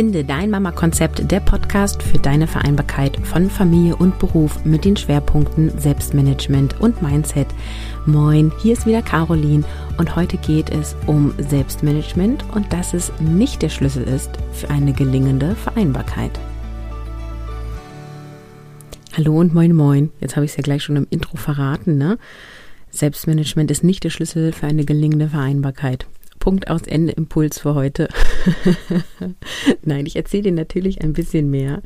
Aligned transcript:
Finde 0.00 0.24
dein 0.24 0.48
Mama-Konzept, 0.48 1.30
der 1.30 1.40
Podcast 1.40 2.02
für 2.02 2.16
deine 2.16 2.46
Vereinbarkeit 2.46 3.18
von 3.22 3.50
Familie 3.50 3.96
und 3.96 4.18
Beruf 4.18 4.64
mit 4.64 4.86
den 4.86 4.96
Schwerpunkten 4.96 5.78
Selbstmanagement 5.78 6.80
und 6.80 7.02
Mindset. 7.02 7.48
Moin, 8.06 8.50
hier 8.62 8.72
ist 8.72 8.86
wieder 8.86 9.02
Caroline 9.02 9.62
und 9.98 10.16
heute 10.16 10.38
geht 10.38 10.70
es 10.70 10.96
um 11.06 11.34
Selbstmanagement 11.36 12.46
und 12.54 12.72
dass 12.72 12.94
es 12.94 13.12
nicht 13.20 13.60
der 13.60 13.68
Schlüssel 13.68 14.04
ist 14.04 14.30
für 14.54 14.70
eine 14.70 14.94
gelingende 14.94 15.54
Vereinbarkeit. 15.54 16.40
Hallo 19.18 19.38
und 19.38 19.52
moin 19.52 19.74
moin. 19.74 20.10
Jetzt 20.18 20.34
habe 20.34 20.46
ich 20.46 20.52
es 20.52 20.56
ja 20.56 20.62
gleich 20.62 20.82
schon 20.82 20.96
im 20.96 21.08
Intro 21.10 21.36
verraten, 21.36 21.98
ne? 21.98 22.16
Selbstmanagement 22.90 23.70
ist 23.70 23.84
nicht 23.84 24.02
der 24.02 24.08
Schlüssel 24.08 24.54
für 24.54 24.66
eine 24.66 24.86
gelingende 24.86 25.28
Vereinbarkeit. 25.28 26.06
Punkt 26.40 26.68
aus 26.68 26.82
Ende 26.82 27.12
Impuls 27.12 27.60
für 27.60 27.74
heute. 27.74 28.08
Nein, 29.84 30.06
ich 30.06 30.16
erzähle 30.16 30.44
dir 30.44 30.52
natürlich 30.52 31.02
ein 31.02 31.12
bisschen 31.12 31.50
mehr. 31.50 31.82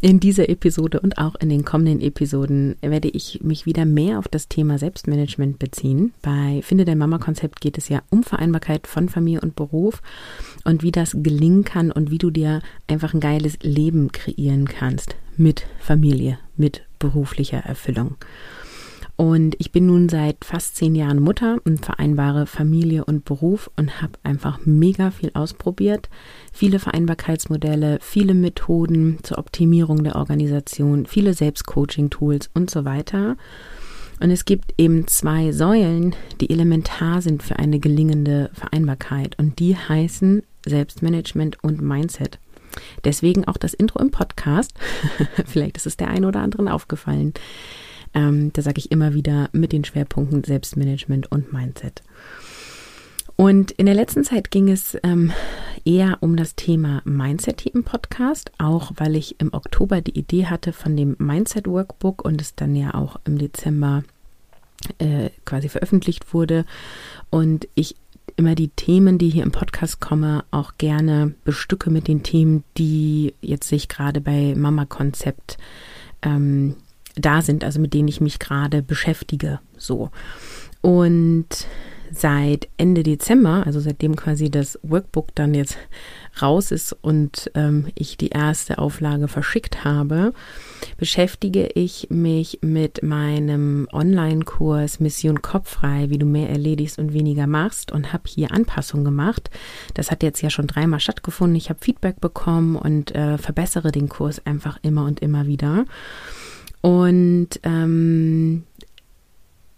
In 0.00 0.20
dieser 0.20 0.50
Episode 0.50 1.00
und 1.00 1.16
auch 1.16 1.36
in 1.36 1.48
den 1.48 1.64
kommenden 1.64 2.02
Episoden 2.02 2.76
werde 2.82 3.08
ich 3.08 3.40
mich 3.42 3.64
wieder 3.64 3.86
mehr 3.86 4.18
auf 4.18 4.28
das 4.28 4.48
Thema 4.48 4.78
Selbstmanagement 4.78 5.58
beziehen. 5.58 6.12
Bei 6.20 6.60
Finde 6.62 6.84
dein 6.84 6.98
Mama-Konzept 6.98 7.62
geht 7.62 7.78
es 7.78 7.88
ja 7.88 8.02
um 8.10 8.22
Vereinbarkeit 8.22 8.86
von 8.86 9.08
Familie 9.08 9.40
und 9.40 9.56
Beruf 9.56 10.02
und 10.64 10.82
wie 10.82 10.92
das 10.92 11.16
gelingen 11.22 11.64
kann 11.64 11.90
und 11.90 12.10
wie 12.10 12.18
du 12.18 12.30
dir 12.30 12.60
einfach 12.86 13.14
ein 13.14 13.20
geiles 13.20 13.58
Leben 13.62 14.12
kreieren 14.12 14.66
kannst 14.66 15.16
mit 15.38 15.66
Familie, 15.78 16.38
mit 16.56 16.82
beruflicher 16.98 17.58
Erfüllung. 17.58 18.16
Und 19.16 19.54
ich 19.58 19.70
bin 19.70 19.86
nun 19.86 20.08
seit 20.08 20.44
fast 20.44 20.76
zehn 20.76 20.96
Jahren 20.96 21.20
Mutter 21.20 21.58
und 21.64 21.84
vereinbare 21.84 22.46
Familie 22.46 23.04
und 23.04 23.24
Beruf 23.24 23.70
und 23.76 24.02
habe 24.02 24.14
einfach 24.24 24.58
mega 24.64 25.12
viel 25.12 25.30
ausprobiert. 25.34 26.08
Viele 26.52 26.80
Vereinbarkeitsmodelle, 26.80 27.98
viele 28.00 28.34
Methoden 28.34 29.18
zur 29.22 29.38
Optimierung 29.38 30.02
der 30.02 30.16
Organisation, 30.16 31.06
viele 31.06 31.32
Selbstcoaching-Tools 31.32 32.50
und 32.54 32.70
so 32.70 32.84
weiter. 32.84 33.36
Und 34.20 34.30
es 34.30 34.44
gibt 34.44 34.74
eben 34.78 35.06
zwei 35.06 35.52
Säulen, 35.52 36.16
die 36.40 36.50
elementar 36.50 37.22
sind 37.22 37.42
für 37.42 37.56
eine 37.56 37.78
gelingende 37.78 38.50
Vereinbarkeit. 38.52 39.38
Und 39.38 39.60
die 39.60 39.76
heißen 39.76 40.42
Selbstmanagement 40.66 41.62
und 41.62 41.80
Mindset. 41.80 42.38
Deswegen 43.04 43.46
auch 43.46 43.58
das 43.58 43.74
Intro 43.74 44.00
im 44.00 44.10
Podcast. 44.10 44.72
Vielleicht 45.46 45.76
ist 45.76 45.86
es 45.86 45.96
der 45.96 46.08
einen 46.08 46.24
oder 46.24 46.40
anderen 46.40 46.68
aufgefallen. 46.68 47.34
Ähm, 48.14 48.52
da 48.52 48.62
sage 48.62 48.78
ich 48.78 48.90
immer 48.90 49.14
wieder 49.14 49.48
mit 49.52 49.72
den 49.72 49.84
Schwerpunkten 49.84 50.44
Selbstmanagement 50.44 51.30
und 51.30 51.52
Mindset. 51.52 52.02
Und 53.36 53.72
in 53.72 53.86
der 53.86 53.96
letzten 53.96 54.22
Zeit 54.22 54.50
ging 54.50 54.70
es 54.70 54.96
ähm, 55.02 55.32
eher 55.84 56.18
um 56.20 56.36
das 56.36 56.54
Thema 56.54 57.02
Mindset 57.04 57.60
hier 57.60 57.74
im 57.74 57.82
Podcast, 57.84 58.52
auch 58.58 58.92
weil 58.96 59.16
ich 59.16 59.40
im 59.40 59.52
Oktober 59.52 60.00
die 60.00 60.16
Idee 60.16 60.46
hatte 60.46 60.72
von 60.72 60.96
dem 60.96 61.16
Mindset 61.18 61.66
Workbook 61.66 62.24
und 62.24 62.40
es 62.40 62.54
dann 62.54 62.76
ja 62.76 62.94
auch 62.94 63.18
im 63.24 63.38
Dezember 63.38 64.04
äh, 64.98 65.30
quasi 65.44 65.68
veröffentlicht 65.68 66.32
wurde. 66.32 66.64
Und 67.30 67.66
ich 67.74 67.96
immer 68.36 68.54
die 68.54 68.68
Themen, 68.68 69.18
die 69.18 69.30
hier 69.30 69.42
im 69.42 69.52
Podcast 69.52 70.00
komme, 70.00 70.44
auch 70.50 70.72
gerne 70.78 71.34
bestücke 71.44 71.90
mit 71.90 72.08
den 72.08 72.22
Themen, 72.22 72.64
die 72.76 73.34
jetzt 73.40 73.68
sich 73.68 73.88
gerade 73.88 74.20
bei 74.20 74.54
Mama 74.56 74.84
Konzept 74.86 75.58
ähm, 76.22 76.76
da 77.14 77.42
sind, 77.42 77.64
also 77.64 77.80
mit 77.80 77.94
denen 77.94 78.08
ich 78.08 78.20
mich 78.20 78.38
gerade 78.38 78.82
beschäftige. 78.82 79.60
So. 79.76 80.10
Und 80.80 81.66
seit 82.14 82.68
Ende 82.76 83.02
Dezember, 83.02 83.64
also 83.66 83.80
seitdem 83.80 84.16
quasi 84.16 84.50
das 84.50 84.78
Workbook 84.82 85.34
dann 85.34 85.54
jetzt 85.54 85.76
raus 86.40 86.70
ist 86.70 86.92
und 86.92 87.50
ähm, 87.54 87.88
ich 87.94 88.16
die 88.16 88.28
erste 88.28 88.78
Auflage 88.78 89.28
verschickt 89.28 89.84
habe, 89.84 90.32
beschäftige 90.96 91.66
ich 91.74 92.08
mich 92.10 92.58
mit 92.62 93.02
meinem 93.02 93.88
Online-Kurs 93.92 95.00
Mission 95.00 95.42
Kopffrei, 95.42 96.10
wie 96.10 96.18
du 96.18 96.26
mehr 96.26 96.50
erledigst 96.50 96.98
und 96.98 97.12
weniger 97.12 97.46
machst 97.46 97.92
und 97.92 98.12
habe 98.12 98.24
hier 98.26 98.52
Anpassungen 98.52 99.04
gemacht. 99.04 99.50
Das 99.94 100.10
hat 100.10 100.22
jetzt 100.22 100.42
ja 100.42 100.50
schon 100.50 100.66
dreimal 100.66 101.00
stattgefunden. 101.00 101.56
Ich 101.56 101.68
habe 101.68 101.80
Feedback 101.82 102.20
bekommen 102.20 102.76
und 102.76 103.14
äh, 103.14 103.38
verbessere 103.38 103.92
den 103.92 104.08
Kurs 104.08 104.44
einfach 104.46 104.78
immer 104.82 105.04
und 105.04 105.20
immer 105.20 105.46
wieder. 105.46 105.84
Und 106.84 107.48
ähm, 107.62 108.64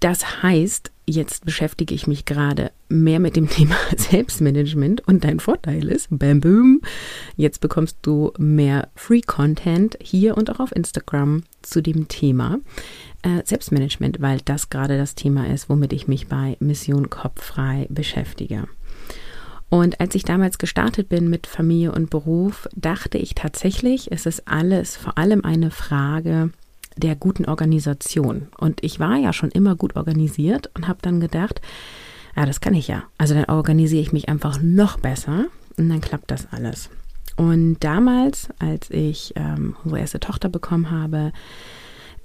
das 0.00 0.43
heißt, 0.43 0.91
jetzt 1.06 1.44
beschäftige 1.44 1.94
ich 1.94 2.09
mich 2.09 2.25
gerade 2.25 2.72
mehr 2.89 3.21
mit 3.21 3.37
dem 3.37 3.49
Thema 3.49 3.77
Selbstmanagement 3.97 5.06
und 5.06 5.22
dein 5.22 5.39
Vorteil 5.39 5.87
ist, 5.87 6.09
bam, 6.11 6.41
boom, 6.41 6.81
jetzt 7.37 7.61
bekommst 7.61 7.99
du 8.03 8.33
mehr 8.39 8.89
Free 8.97 9.21
Content 9.21 9.97
hier 10.03 10.37
und 10.37 10.50
auch 10.50 10.59
auf 10.59 10.75
Instagram 10.75 11.44
zu 11.62 11.81
dem 11.81 12.09
Thema 12.09 12.59
äh, 13.23 13.41
Selbstmanagement, 13.44 14.21
weil 14.21 14.41
das 14.44 14.69
gerade 14.69 14.99
das 14.99 15.15
Thema 15.15 15.47
ist, 15.47 15.71
womit 15.71 15.93
ich 15.93 16.09
mich 16.09 16.27
bei 16.27 16.56
Mission 16.59 17.09
Kopffrei 17.09 17.87
beschäftige. 17.88 18.65
Und 19.69 20.00
als 20.00 20.17
ich 20.17 20.25
damals 20.25 20.59
gestartet 20.59 21.09
bin 21.09 21.31
mit 21.31 21.47
Familie 21.47 21.93
und 21.93 22.11
Beruf, 22.11 22.67
dachte 22.75 23.17
ich 23.19 23.37
tatsächlich, 23.37 24.11
es 24.11 24.27
ist 24.27 24.49
alles 24.49 24.97
vor 24.97 25.17
allem 25.19 25.44
eine 25.44 25.71
Frage 25.71 26.50
der 26.97 27.17
guten 27.17 27.45
Organisation. 27.45 28.49
Und 28.59 28.83
ich 28.83 28.99
war 29.01 29.17
ja 29.17 29.33
schon 29.33 29.51
immer 29.51 29.77
gut 29.77 29.97
organisiert 29.97 30.71
und 30.75 30.89
habe 30.89 30.99
dann 31.03 31.21
gedacht, 31.21 31.61
ja, 32.37 32.47
das 32.47 32.61
kann 32.61 32.75
ich 32.75 32.89
ja. 32.89 33.05
Also 33.19 33.34
dann 33.34 33.47
organisiere 33.47 34.03
ich 34.03 34.12
mich 34.12 34.29
einfach 34.29 34.61
noch 34.61 34.99
besser 34.99 35.47
und 35.77 35.89
dann 35.89 36.01
klappt 36.01 36.31
das 36.31 36.49
alles. 36.51 36.91
Und 37.37 37.79
damals, 37.81 38.49
als 38.59 38.91
ich 38.91 39.35
ähm, 39.37 39.77
unsere 39.85 40.01
erste 40.01 40.21
Tochter 40.21 40.49
bekommen 40.49 40.91
habe, 40.91 41.33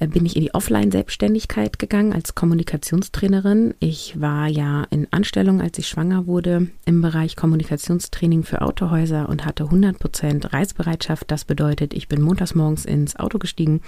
bin 0.08 0.26
ich 0.26 0.36
in 0.36 0.42
die 0.42 0.54
Offline-Selbstständigkeit 0.54 1.78
gegangen 1.78 2.14
als 2.14 2.34
Kommunikationstrainerin. 2.34 3.76
Ich 3.80 4.20
war 4.20 4.48
ja 4.48 4.86
in 4.90 5.08
Anstellung, 5.12 5.62
als 5.62 5.78
ich 5.78 5.88
schwanger 5.88 6.26
wurde, 6.26 6.68
im 6.86 7.02
Bereich 7.02 7.36
Kommunikationstraining 7.36 8.44
für 8.44 8.62
Autohäuser 8.62 9.30
und 9.30 9.46
hatte 9.46 9.66
100% 9.66 10.54
Reisbereitschaft. 10.54 11.30
Das 11.30 11.46
bedeutet, 11.46 11.94
ich 11.94 12.08
bin 12.08 12.22
montags 12.22 12.56
morgens 12.56 12.86
ins 12.86 13.16
Auto 13.16 13.38
gestiegen, 13.38 13.82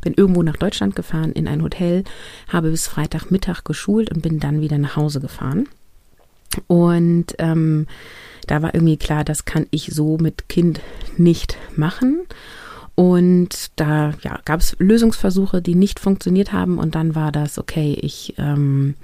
bin 0.00 0.14
irgendwo 0.14 0.42
nach 0.42 0.56
Deutschland 0.56 0.96
gefahren, 0.96 1.32
in 1.32 1.46
ein 1.46 1.62
Hotel, 1.62 2.04
habe 2.48 2.70
bis 2.70 2.88
Freitagmittag 2.88 3.62
geschult 3.64 4.10
und 4.10 4.22
bin 4.22 4.40
dann 4.40 4.60
wieder 4.60 4.78
nach 4.78 4.96
Hause 4.96 5.20
gefahren. 5.20 5.68
Und 6.66 7.34
ähm, 7.38 7.86
da 8.46 8.62
war 8.62 8.74
irgendwie 8.74 8.96
klar, 8.96 9.24
das 9.24 9.44
kann 9.44 9.66
ich 9.70 9.90
so 9.92 10.18
mit 10.18 10.48
Kind 10.48 10.80
nicht 11.16 11.56
machen. 11.76 12.22
Und 13.00 13.70
da 13.76 14.12
ja, 14.20 14.40
gab 14.44 14.60
es 14.60 14.76
Lösungsversuche, 14.78 15.62
die 15.62 15.74
nicht 15.74 15.98
funktioniert 15.98 16.52
haben. 16.52 16.78
Und 16.78 16.94
dann 16.94 17.14
war 17.14 17.32
das, 17.32 17.58
okay, 17.58 17.98
ich, 17.98 18.34
ähm, 18.36 18.94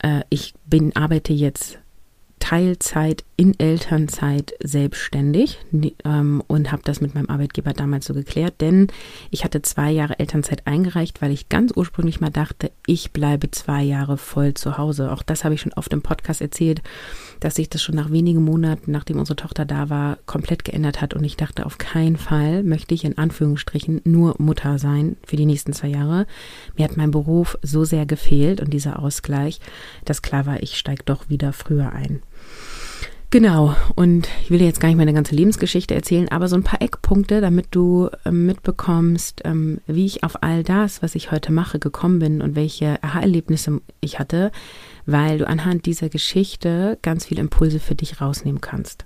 äh, 0.00 0.24
ich 0.28 0.52
bin, 0.66 0.94
arbeite 0.94 1.32
jetzt 1.32 1.78
Teilzeit 2.38 3.24
in 3.40 3.58
Elternzeit 3.60 4.52
selbstständig 4.60 5.60
ähm, 6.04 6.42
und 6.48 6.72
habe 6.72 6.82
das 6.84 7.00
mit 7.00 7.14
meinem 7.14 7.30
Arbeitgeber 7.30 7.72
damals 7.72 8.06
so 8.06 8.12
geklärt, 8.12 8.54
denn 8.60 8.88
ich 9.30 9.44
hatte 9.44 9.62
zwei 9.62 9.92
Jahre 9.92 10.18
Elternzeit 10.18 10.66
eingereicht, 10.66 11.22
weil 11.22 11.30
ich 11.30 11.48
ganz 11.48 11.72
ursprünglich 11.74 12.20
mal 12.20 12.30
dachte, 12.30 12.72
ich 12.84 13.12
bleibe 13.12 13.48
zwei 13.52 13.84
Jahre 13.84 14.18
voll 14.18 14.54
zu 14.54 14.76
Hause. 14.76 15.12
Auch 15.12 15.22
das 15.22 15.44
habe 15.44 15.54
ich 15.54 15.60
schon 15.60 15.72
oft 15.74 15.92
im 15.92 16.02
Podcast 16.02 16.40
erzählt, 16.40 16.82
dass 17.38 17.54
sich 17.54 17.70
das 17.70 17.80
schon 17.80 17.94
nach 17.94 18.10
wenigen 18.10 18.42
Monaten, 18.42 18.90
nachdem 18.90 19.20
unsere 19.20 19.36
Tochter 19.36 19.64
da 19.64 19.88
war, 19.88 20.18
komplett 20.26 20.64
geändert 20.64 21.00
hat 21.00 21.14
und 21.14 21.22
ich 21.22 21.36
dachte, 21.36 21.64
auf 21.64 21.78
keinen 21.78 22.16
Fall 22.16 22.64
möchte 22.64 22.92
ich 22.92 23.04
in 23.04 23.18
Anführungsstrichen 23.18 24.00
nur 24.02 24.34
Mutter 24.38 24.80
sein 24.80 25.16
für 25.24 25.36
die 25.36 25.46
nächsten 25.46 25.72
zwei 25.72 25.88
Jahre. 25.88 26.26
Mir 26.76 26.86
hat 26.86 26.96
mein 26.96 27.12
Beruf 27.12 27.56
so 27.62 27.84
sehr 27.84 28.04
gefehlt 28.04 28.60
und 28.60 28.72
dieser 28.72 28.98
Ausgleich, 28.98 29.60
dass 30.04 30.22
klar 30.22 30.44
war, 30.44 30.60
ich 30.60 30.76
steige 30.76 31.04
doch 31.04 31.28
wieder 31.28 31.52
früher 31.52 31.92
ein. 31.92 32.20
Genau, 33.30 33.76
und 33.94 34.26
ich 34.42 34.50
will 34.50 34.58
dir 34.58 34.64
jetzt 34.64 34.80
gar 34.80 34.88
nicht 34.88 34.96
meine 34.96 35.12
ganze 35.12 35.34
Lebensgeschichte 35.34 35.94
erzählen, 35.94 36.30
aber 36.30 36.48
so 36.48 36.56
ein 36.56 36.62
paar 36.62 36.80
Eckpunkte, 36.80 37.42
damit 37.42 37.66
du 37.72 38.08
ähm, 38.24 38.46
mitbekommst, 38.46 39.42
ähm, 39.44 39.82
wie 39.86 40.06
ich 40.06 40.24
auf 40.24 40.42
all 40.42 40.62
das, 40.62 41.02
was 41.02 41.14
ich 41.14 41.30
heute 41.30 41.52
mache, 41.52 41.78
gekommen 41.78 42.20
bin 42.20 42.40
und 42.40 42.56
welche 42.56 43.02
Aha-Erlebnisse 43.02 43.82
ich 44.00 44.18
hatte, 44.18 44.50
weil 45.04 45.36
du 45.36 45.46
anhand 45.46 45.84
dieser 45.84 46.08
Geschichte 46.08 46.98
ganz 47.02 47.26
viele 47.26 47.42
Impulse 47.42 47.80
für 47.80 47.94
dich 47.94 48.22
rausnehmen 48.22 48.62
kannst. 48.62 49.04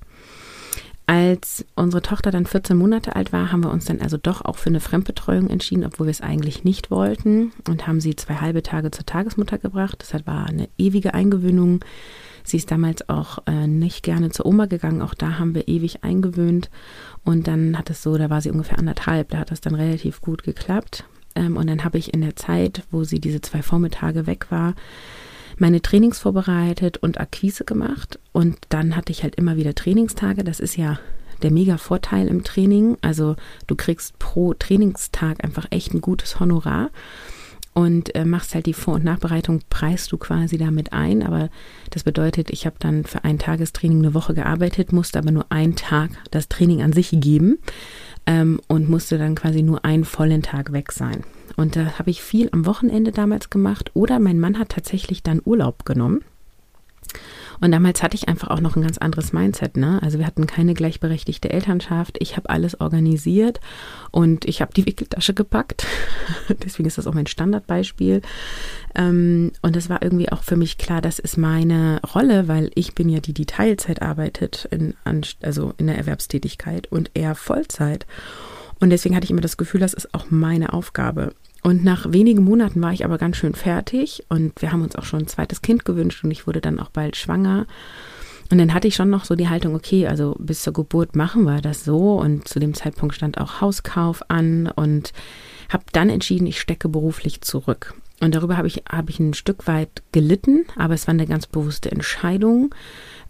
Als 1.13 1.67
unsere 1.75 2.01
Tochter 2.01 2.31
dann 2.31 2.47
14 2.47 2.75
Monate 2.75 3.15
alt 3.17 3.35
war, 3.35 3.53
haben 3.53 3.65
wir 3.65 3.71
uns 3.71 3.85
dann 3.85 4.01
also 4.01 4.17
doch 4.17 4.43
auch 4.47 4.57
für 4.57 4.71
eine 4.71 4.81
Fremdbetreuung 4.81 5.51
entschieden, 5.51 5.85
obwohl 5.85 6.07
wir 6.07 6.11
es 6.11 6.23
eigentlich 6.23 6.65
nicht 6.65 6.91
wollten 6.91 7.53
und 7.69 7.87
haben 7.87 8.01
sie 8.01 8.17
zwei 8.17 8.37
halbe 8.37 8.63
Tage 8.63 8.91
zur 8.91 9.05
Tagesmutter 9.05 9.59
gebracht. 9.59 9.99
Das 9.99 10.27
war 10.27 10.47
eine 10.47 10.71
ewige 10.79 11.13
Eingewöhnung 11.13 11.85
Sie 12.45 12.57
ist 12.57 12.71
damals 12.71 13.09
auch 13.11 13.39
äh, 13.47 13.67
nicht 13.67 14.03
gerne 14.03 14.31
zur 14.31 14.47
Oma 14.47 14.67
gegangen. 14.67 15.03
Auch 15.03 15.15
da 15.15 15.39
haben 15.39 15.55
wir 15.55 15.69
ewig 15.69 16.03
eingewöhnt. 16.03 16.71
Und 17.25 17.47
dann 17.47 17.79
hat 17.79 17.91
es 17.91 18.03
so, 18.03 18.17
da 18.17 18.31
war 18.31 18.41
sie 18.41 18.51
ungefähr 18.51 18.79
anderthalb, 18.79 19.29
da 19.29 19.39
hat 19.39 19.51
das 19.51 19.61
dann 19.61 19.75
relativ 19.75 20.21
gut 20.23 20.43
geklappt. 20.43 21.05
Ähm, 21.35 21.57
und 21.57 21.69
dann 21.69 21.85
habe 21.85 21.99
ich 21.99 22.13
in 22.13 22.23
der 22.23 22.35
Zeit, 22.35 22.83
wo 22.91 23.05
sie 23.05 23.21
diese 23.21 23.43
zwei 23.43 23.63
Vormittage 23.63 24.27
weg 24.27 24.47
war, 24.51 24.75
meine 25.63 25.81
Trainings 25.81 26.19
vorbereitet 26.19 26.99
und 26.99 27.21
Akquise 27.21 27.65
gemacht. 27.65 28.19
Und 28.33 28.59
dann 28.69 28.97
hatte 28.97 29.13
ich 29.13 29.23
halt 29.23 29.37
immer 29.37 29.57
wieder 29.57 29.75
Trainingstage. 29.75 30.43
Das 30.43 30.61
ist 30.61 30.77
ja 30.77 30.99
der 31.43 31.53
mega 31.53 31.79
Vorteil 31.79 32.27
im 32.27 32.43
Training. 32.43 32.99
Also 33.01 33.37
du 33.69 33.77
kriegst 33.77 34.19
pro 34.19 34.55
Trainingstag 34.55 35.43
einfach 35.43 35.67
echt 35.71 35.95
ein 35.95 36.01
gutes 36.01 36.41
Honorar 36.41 36.91
und 37.75 38.15
äh, 38.17 38.25
machst 38.25 38.55
halt 38.55 38.67
die 38.67 38.75
Vor- 38.75 38.95
und 38.95 39.05
Nachbereitung, 39.05 39.61
preist 39.71 40.11
du 40.11 40.19
quasi 40.19 40.59
damit 40.59 40.93
ein. 40.93 41.23
Aber 41.23 41.49
das 41.91 42.03
bedeutet, 42.03 42.51
ich 42.51 42.67
habe 42.67 42.77
dann 42.81 43.05
für 43.05 43.23
ein 43.23 43.39
Tagestraining 43.39 44.01
eine 44.01 44.15
Woche 44.15 44.35
gearbeitet, 44.35 44.93
musste 44.93 45.21
aber 45.21 45.31
nur 45.31 45.47
einen 45.51 45.77
Tag 45.77 46.11
das 46.33 46.49
Training 46.49 46.83
an 46.83 46.93
sich 46.93 47.11
geben 47.13 47.59
ähm, 48.27 48.61
und 48.69 48.89
musste 48.89 49.19
dann 49.19 49.35
quasi 49.35 49.63
nur 49.63 49.85
einen 49.85 50.05
vollen 50.05 50.43
Tag 50.43 50.73
weg 50.73 50.93
sein. 50.93 51.25
Und 51.57 51.77
da 51.77 51.99
habe 51.99 52.11
ich 52.11 52.23
viel 52.23 52.49
am 52.53 52.67
Wochenende 52.67 53.13
damals 53.13 53.51
gemacht 53.51 53.91
oder 53.95 54.19
mein 54.19 54.41
Mann 54.41 54.59
hat 54.59 54.71
tatsächlich 54.71 55.23
dann 55.23 55.43
Urlaub 55.45 55.85
genommen 55.85 56.25
und 57.61 57.71
damals 57.71 58.03
hatte 58.03 58.17
ich 58.17 58.29
einfach 58.29 58.49
auch 58.49 58.61
noch 58.61 58.75
ein 58.75 58.83
ganz 58.83 58.99
anderes 58.99 59.33
Mindset. 59.33 59.77
Ne? 59.77 60.01
Also 60.03 60.19
wir 60.19 60.27
hatten 60.27 60.47
keine 60.49 60.75
gleichberechtigte 60.75 61.51
Elternschaft. 61.51 62.17
Ich 62.21 62.37
habe 62.37 62.51
alles 62.51 62.81
organisiert 62.81 63.61
und 64.11 64.45
ich 64.47 64.61
habe 64.61 64.73
die 64.75 64.85
Wickeltasche 64.85 65.33
gepackt. 65.33 65.87
Deswegen 66.65 66.89
ist 66.89 66.99
das 66.99 67.07
auch 67.07 67.15
mein 67.15 67.29
Standardbeispiel. 67.29 68.23
Ähm, 68.97 69.53
und 69.63 69.77
es 69.77 69.89
war 69.89 70.03
irgendwie 70.03 70.31
auch 70.31 70.43
für 70.43 70.57
mich 70.57 70.77
klar, 70.77 71.01
das 71.01 71.21
ist 71.21 71.37
meine 71.37 72.01
Rolle, 72.15 72.49
weil 72.49 72.71
ich 72.75 72.95
bin 72.95 73.09
ja 73.09 73.21
die, 73.21 73.35
die 73.35 73.47
Teilzeit 73.47 74.03
arbeitet, 74.03 74.67
in, 74.73 74.95
also 75.41 75.73
in 75.79 75.87
der 75.87 75.99
Erwerbstätigkeit 75.99 76.91
und 76.91 77.13
er 77.15 77.37
Vollzeit. 77.37 78.07
Und 78.81 78.91
deswegen 78.91 79.15
hatte 79.15 79.25
ich 79.25 79.31
immer 79.31 79.41
das 79.41 79.57
Gefühl, 79.57 79.79
das 79.79 79.95
ist 79.95 80.13
auch 80.13 80.27
meine 80.31 80.73
Aufgabe. 80.73 81.35
Und 81.63 81.85
nach 81.85 82.13
wenigen 82.13 82.43
Monaten 82.43 82.83
war 82.83 82.93
ich 82.93 83.05
aber 83.05 83.19
ganz 83.19 83.37
schön 83.37 83.55
fertig 83.55 84.25
und 84.29 84.61
wir 84.61 84.73
haben 84.73 84.83
uns 84.83 84.97
auch 84.97 85.05
schon 85.05 85.21
ein 85.21 85.29
zweites 85.29 85.63
Kind 85.63 85.85
gewünscht 85.85 86.25
und 86.25 86.31
ich 86.33 86.47
wurde 86.47 86.61
dann 86.61 86.81
auch 86.81 86.91
bald 86.91 87.17
schwanger. 87.17 87.67
Und 88.51 88.59
dann 88.59 88.75
hatte 88.75 88.89
ich 88.89 88.97
schon 88.97 89.09
noch 89.09 89.25
so 89.25 89.35
die 89.35 89.49
Haltung, 89.49 89.75
okay, 89.75 90.07
also 90.07 90.37
bis 90.39 90.63
zur 90.63 90.75
Geburt 90.75 91.17
machen 91.17 91.45
wir 91.45 91.63
das 91.63 91.85
so. 91.85 92.21
Und 92.21 92.47
zu 92.49 92.59
dem 92.59 92.75
Zeitpunkt 92.75 93.15
stand 93.15 93.39
auch 93.39 93.63
Hauskauf 93.63 94.29
an 94.29 94.67
und 94.67 95.15
habe 95.71 95.85
dann 95.93 96.11
entschieden, 96.11 96.47
ich 96.47 96.61
stecke 96.61 96.91
beruflich 96.91 97.41
zurück. 97.41 97.95
Und 98.21 98.35
darüber 98.35 98.59
habe 98.59 98.69
ich, 98.69 98.83
hab 98.89 99.09
ich 99.09 99.19
ein 99.21 99.33
Stück 99.33 99.67
weit 99.67 100.03
gelitten, 100.13 100.67
aber 100.77 100.93
es 100.93 101.07
war 101.07 101.15
eine 101.15 101.27
ganz 101.27 101.47
bewusste 101.47 101.91
Entscheidung. 101.91 102.75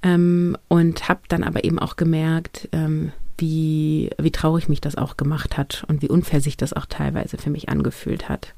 Ähm, 0.02 0.56
und 0.66 1.08
habe 1.08 1.20
dann 1.28 1.44
aber 1.44 1.62
eben 1.62 1.78
auch 1.78 1.94
gemerkt, 1.94 2.68
ähm, 2.72 3.12
wie, 3.38 4.10
wie 4.20 4.30
traurig 4.30 4.68
mich 4.68 4.80
das 4.80 4.96
auch 4.96 5.16
gemacht 5.16 5.56
hat 5.56 5.84
und 5.88 6.02
wie 6.02 6.08
unfair 6.08 6.40
sich 6.40 6.56
das 6.56 6.72
auch 6.72 6.86
teilweise 6.86 7.38
für 7.38 7.50
mich 7.50 7.68
angefühlt 7.68 8.28
hat. 8.28 8.54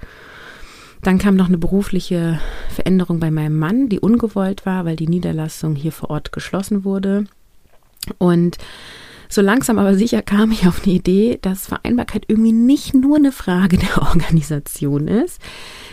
Dann 1.03 1.19
kam 1.19 1.37
noch 1.37 1.49
eine 1.49 1.59
berufliche 1.59 2.41
Veränderung 2.71 3.21
bei 3.21 3.31
meinem 3.31 3.59
Mann, 3.59 3.89
die 3.89 4.01
ungewollt 4.01 4.65
war, 4.65 4.85
weil 4.87 4.97
die 4.97 5.09
Niederlassung 5.09 5.75
hier 5.75 5.93
vor 5.93 6.11
Ort 6.11 6.33
geschlossen 6.33 6.85
wurde. 6.85 7.27
Und 8.19 8.57
so 9.29 9.43
langsam 9.43 9.79
aber 9.79 9.97
sicher 9.97 10.23
kam 10.23 10.53
ich 10.53 10.67
auf 10.67 10.81
die 10.81 10.95
Idee, 10.95 11.39
dass 11.43 11.67
Vereinbarkeit 11.67 12.25
irgendwie 12.29 12.53
nicht 12.53 12.95
nur 12.95 13.17
eine 13.17 13.33
Frage 13.33 13.79
der 13.79 14.03
Organisation 14.03 15.09
ist, 15.09 15.41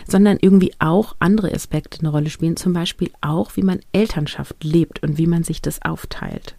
sondern 0.08 0.38
irgendwie 0.40 0.72
auch 0.78 1.16
andere 1.18 1.52
Aspekte 1.52 2.00
eine 2.00 2.10
Rolle 2.10 2.30
spielen, 2.30 2.56
zum 2.56 2.72
Beispiel 2.72 3.10
auch, 3.20 3.56
wie 3.56 3.62
man 3.62 3.80
Elternschaft 3.92 4.62
lebt 4.62 5.02
und 5.02 5.18
wie 5.18 5.26
man 5.26 5.44
sich 5.44 5.60
das 5.60 5.82
aufteilt. 5.82 6.56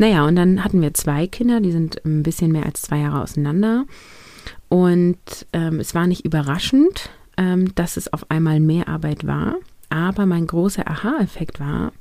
Naja, 0.00 0.26
und 0.26 0.34
dann 0.36 0.64
hatten 0.64 0.80
wir 0.80 0.94
zwei 0.94 1.26
Kinder, 1.26 1.60
die 1.60 1.72
sind 1.72 2.02
ein 2.06 2.22
bisschen 2.22 2.50
mehr 2.50 2.64
als 2.64 2.80
zwei 2.80 3.00
Jahre 3.00 3.20
auseinander. 3.20 3.84
Und 4.70 5.18
ähm, 5.52 5.78
es 5.78 5.94
war 5.94 6.06
nicht 6.06 6.24
überraschend, 6.24 7.10
ähm, 7.36 7.74
dass 7.74 7.98
es 7.98 8.10
auf 8.10 8.30
einmal 8.30 8.60
mehr 8.60 8.88
Arbeit 8.88 9.26
war. 9.26 9.56
Aber 9.90 10.24
mein 10.24 10.46
großer 10.46 10.88
Aha-Effekt 10.88 11.60
war, 11.60 11.92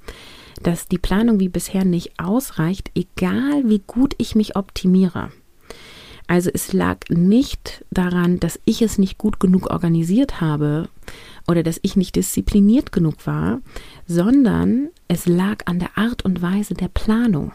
dass 0.64 0.88
die 0.88 0.98
Planung 0.98 1.42
wie 1.42 1.50
bisher 1.50 1.84
nicht 1.84 2.18
ausreicht, 2.18 2.90
egal 2.96 3.64
wie 3.66 3.82
gut 3.86 4.16
ich 4.18 4.34
mich 4.34 4.56
optimiere. 4.56 5.34
Also 6.26 6.52
es 6.54 6.72
lag 6.72 7.00
nicht 7.10 7.84
daran, 7.92 8.40
dass 8.40 8.62
ich 8.64 8.82
es 8.82 8.98
nicht 8.98 9.18
gut 9.18 9.42
genug 9.42 9.70
organisiert 9.72 10.40
habe 10.40 10.88
oder 11.50 11.64
dass 11.64 11.82
ich 11.82 11.98
nicht 11.98 12.16
diszipliniert 12.16 12.94
genug 12.94 13.28
war, 13.28 13.60
sondern 14.08 14.88
es 15.10 15.26
lag 15.26 15.64
an 15.66 15.80
der 15.80 15.98
Art 15.98 16.24
und 16.24 16.42
Weise 16.42 16.76
der 16.76 16.88
Planung. 16.88 17.52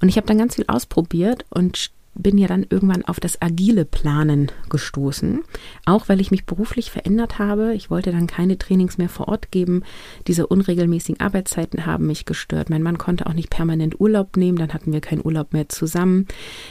Und 0.00 0.08
ich 0.08 0.16
habe 0.16 0.26
dann 0.26 0.38
ganz 0.38 0.56
viel 0.56 0.64
ausprobiert 0.68 1.44
und 1.50 1.90
bin 2.18 2.36
ja 2.36 2.48
dann 2.48 2.66
irgendwann 2.68 3.04
auf 3.04 3.20
das 3.20 3.40
agile 3.40 3.84
Planen 3.84 4.50
gestoßen, 4.68 5.42
auch 5.84 6.08
weil 6.08 6.20
ich 6.20 6.30
mich 6.30 6.44
beruflich 6.44 6.90
verändert 6.90 7.38
habe. 7.38 7.74
Ich 7.74 7.90
wollte 7.90 8.10
dann 8.10 8.26
keine 8.26 8.58
Trainings 8.58 8.98
mehr 8.98 9.08
vor 9.08 9.28
Ort 9.28 9.50
geben. 9.50 9.82
Diese 10.26 10.46
unregelmäßigen 10.46 11.20
Arbeitszeiten 11.20 11.86
haben 11.86 12.06
mich 12.06 12.24
gestört. 12.24 12.70
Mein 12.70 12.82
Mann 12.82 12.98
konnte 12.98 13.26
auch 13.26 13.34
nicht 13.34 13.50
permanent 13.50 14.00
Urlaub 14.00 14.36
nehmen, 14.36 14.58
dann 14.58 14.74
hatten 14.74 14.92
wir 14.92 15.00
keinen 15.00 15.24
Urlaub 15.24 15.52
mehr 15.52 15.68
zusammen. 15.68 16.26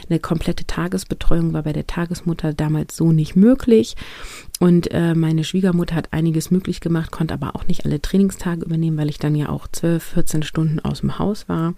Eine 0.08 0.20
komplette 0.20 0.66
Tagesbetreuung 0.66 1.52
war 1.54 1.62
bei 1.62 1.72
der 1.72 1.86
Tagesmutter 1.86 2.52
damals 2.52 2.96
so 2.96 3.12
nicht 3.12 3.34
möglich. 3.34 3.96
Und 4.60 4.90
äh, 4.90 5.14
meine 5.14 5.44
Schwiegermutter 5.44 5.94
hat 5.94 6.12
einiges 6.12 6.50
möglich 6.50 6.80
gemacht, 6.80 7.12
konnte 7.12 7.34
aber 7.34 7.54
auch 7.54 7.66
nicht 7.68 7.84
alle 7.84 8.02
Trainingstage 8.02 8.64
übernehmen, 8.64 8.96
weil 8.96 9.08
ich 9.08 9.18
dann 9.18 9.36
ja 9.36 9.50
auch 9.50 9.68
12, 9.68 10.02
14 10.02 10.42
Stunden 10.42 10.80
aus 10.80 11.00
dem 11.00 11.18
Haus 11.18 11.48
war. 11.48 11.74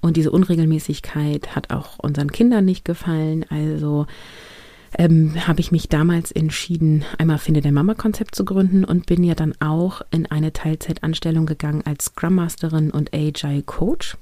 Und 0.00 0.16
diese 0.16 0.30
Unregelmäßigkeit 0.30 1.56
hat 1.56 1.72
auch 1.72 1.98
unseren 1.98 2.30
Kindern 2.30 2.66
nicht 2.66 2.84
gefallen. 2.84 3.46
Also 3.48 4.06
ähm, 4.98 5.34
habe 5.46 5.60
ich 5.60 5.72
mich 5.72 5.88
damals 5.88 6.30
entschieden, 6.30 7.04
einmal 7.16 7.38
Finde 7.38 7.62
der 7.62 7.72
Mama-Konzept 7.72 8.34
zu 8.34 8.44
gründen 8.44 8.84
und 8.84 9.06
bin 9.06 9.24
ja 9.24 9.34
dann 9.34 9.54
auch 9.60 10.02
in 10.10 10.26
eine 10.26 10.52
Teilzeitanstellung 10.52 11.46
gegangen 11.46 11.82
als 11.86 12.06
Scrum 12.06 12.34
Masterin 12.34 12.90
und 12.90 13.14
Agile 13.14 13.62
Coach. 13.62 14.16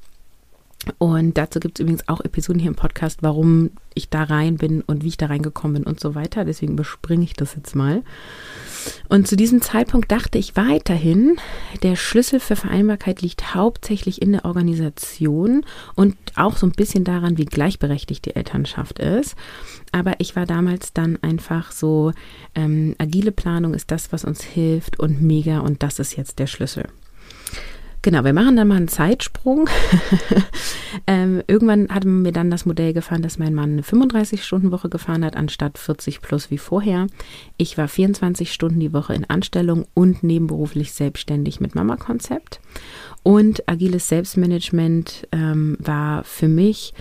Und 0.98 1.36
dazu 1.36 1.60
gibt 1.60 1.78
es 1.78 1.82
übrigens 1.82 2.08
auch 2.08 2.20
Episoden 2.20 2.60
hier 2.60 2.70
im 2.70 2.76
Podcast, 2.76 3.22
warum 3.22 3.70
ich 3.94 4.08
da 4.08 4.22
rein 4.22 4.56
bin 4.56 4.80
und 4.82 5.02
wie 5.02 5.08
ich 5.08 5.16
da 5.16 5.26
reingekommen 5.26 5.82
bin 5.82 5.84
und 5.84 6.00
so 6.00 6.14
weiter. 6.14 6.44
Deswegen 6.44 6.76
bespringe 6.76 7.24
ich 7.24 7.34
das 7.34 7.56
jetzt 7.56 7.74
mal. 7.74 8.02
Und 9.08 9.26
zu 9.26 9.36
diesem 9.36 9.60
Zeitpunkt 9.60 10.10
dachte 10.10 10.38
ich 10.38 10.56
weiterhin, 10.56 11.36
der 11.82 11.96
Schlüssel 11.96 12.40
für 12.40 12.56
Vereinbarkeit 12.56 13.22
liegt 13.22 13.54
hauptsächlich 13.54 14.22
in 14.22 14.32
der 14.32 14.44
Organisation 14.44 15.64
und 15.96 16.16
auch 16.36 16.56
so 16.56 16.66
ein 16.66 16.72
bisschen 16.72 17.04
daran, 17.04 17.38
wie 17.38 17.44
gleichberechtigt 17.44 18.24
die 18.24 18.36
Elternschaft 18.36 19.00
ist. 19.00 19.34
Aber 19.92 20.14
ich 20.20 20.36
war 20.36 20.46
damals 20.46 20.92
dann 20.92 21.18
einfach 21.22 21.72
so, 21.72 22.12
ähm, 22.54 22.94
agile 22.98 23.32
Planung 23.32 23.74
ist 23.74 23.90
das, 23.90 24.12
was 24.12 24.24
uns 24.24 24.42
hilft 24.42 25.00
und 25.00 25.20
mega 25.20 25.58
und 25.58 25.82
das 25.82 25.98
ist 25.98 26.16
jetzt 26.16 26.38
der 26.38 26.46
Schlüssel. 26.46 26.88
Genau, 28.02 28.22
wir 28.24 28.32
machen 28.32 28.56
dann 28.56 28.68
mal 28.68 28.76
einen 28.76 28.88
Zeitsprung. 28.88 29.68
ähm, 31.06 31.42
irgendwann 31.48 31.88
hat 31.88 32.04
mir 32.04 32.32
dann 32.32 32.50
das 32.50 32.64
Modell 32.64 32.92
gefahren, 32.92 33.22
dass 33.22 33.38
mein 33.38 33.54
Mann 33.54 33.72
eine 33.72 33.82
35-Stunden-Woche 33.82 34.88
gefahren 34.88 35.24
hat, 35.24 35.36
anstatt 35.36 35.78
40 35.78 36.20
plus 36.20 36.50
wie 36.50 36.58
vorher. 36.58 37.08
Ich 37.56 37.76
war 37.76 37.88
24 37.88 38.52
Stunden 38.52 38.78
die 38.78 38.92
Woche 38.92 39.14
in 39.14 39.24
Anstellung 39.24 39.84
und 39.94 40.22
nebenberuflich 40.22 40.92
selbstständig 40.92 41.60
mit 41.60 41.74
Mama-Konzept. 41.74 42.60
Und 43.24 43.68
agiles 43.68 44.08
Selbstmanagement 44.08 45.26
ähm, 45.32 45.76
war 45.80 46.22
für 46.22 46.48
mich 46.48 46.94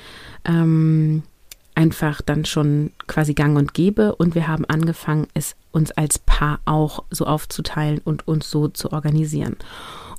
ähm, 0.46 1.22
einfach 1.75 2.24
dann 2.24 2.44
schon 2.44 2.92
quasi 3.06 3.36
gang 3.36 3.56
und 3.56 3.75
gäbe. 3.75 4.16
Und 4.16 4.34
wir 4.34 4.48
haben 4.48 4.66
angefangen, 4.66 5.27
es 5.36 5.56
uns 5.72 5.92
als 5.92 6.18
Paar 6.18 6.60
auch 6.66 7.04
so 7.12 7.27
aufzuteilen 7.27 8.01
und 8.04 8.27
uns 8.27 8.50
so 8.50 8.68
zu 8.68 8.92
organisieren. 8.92 9.58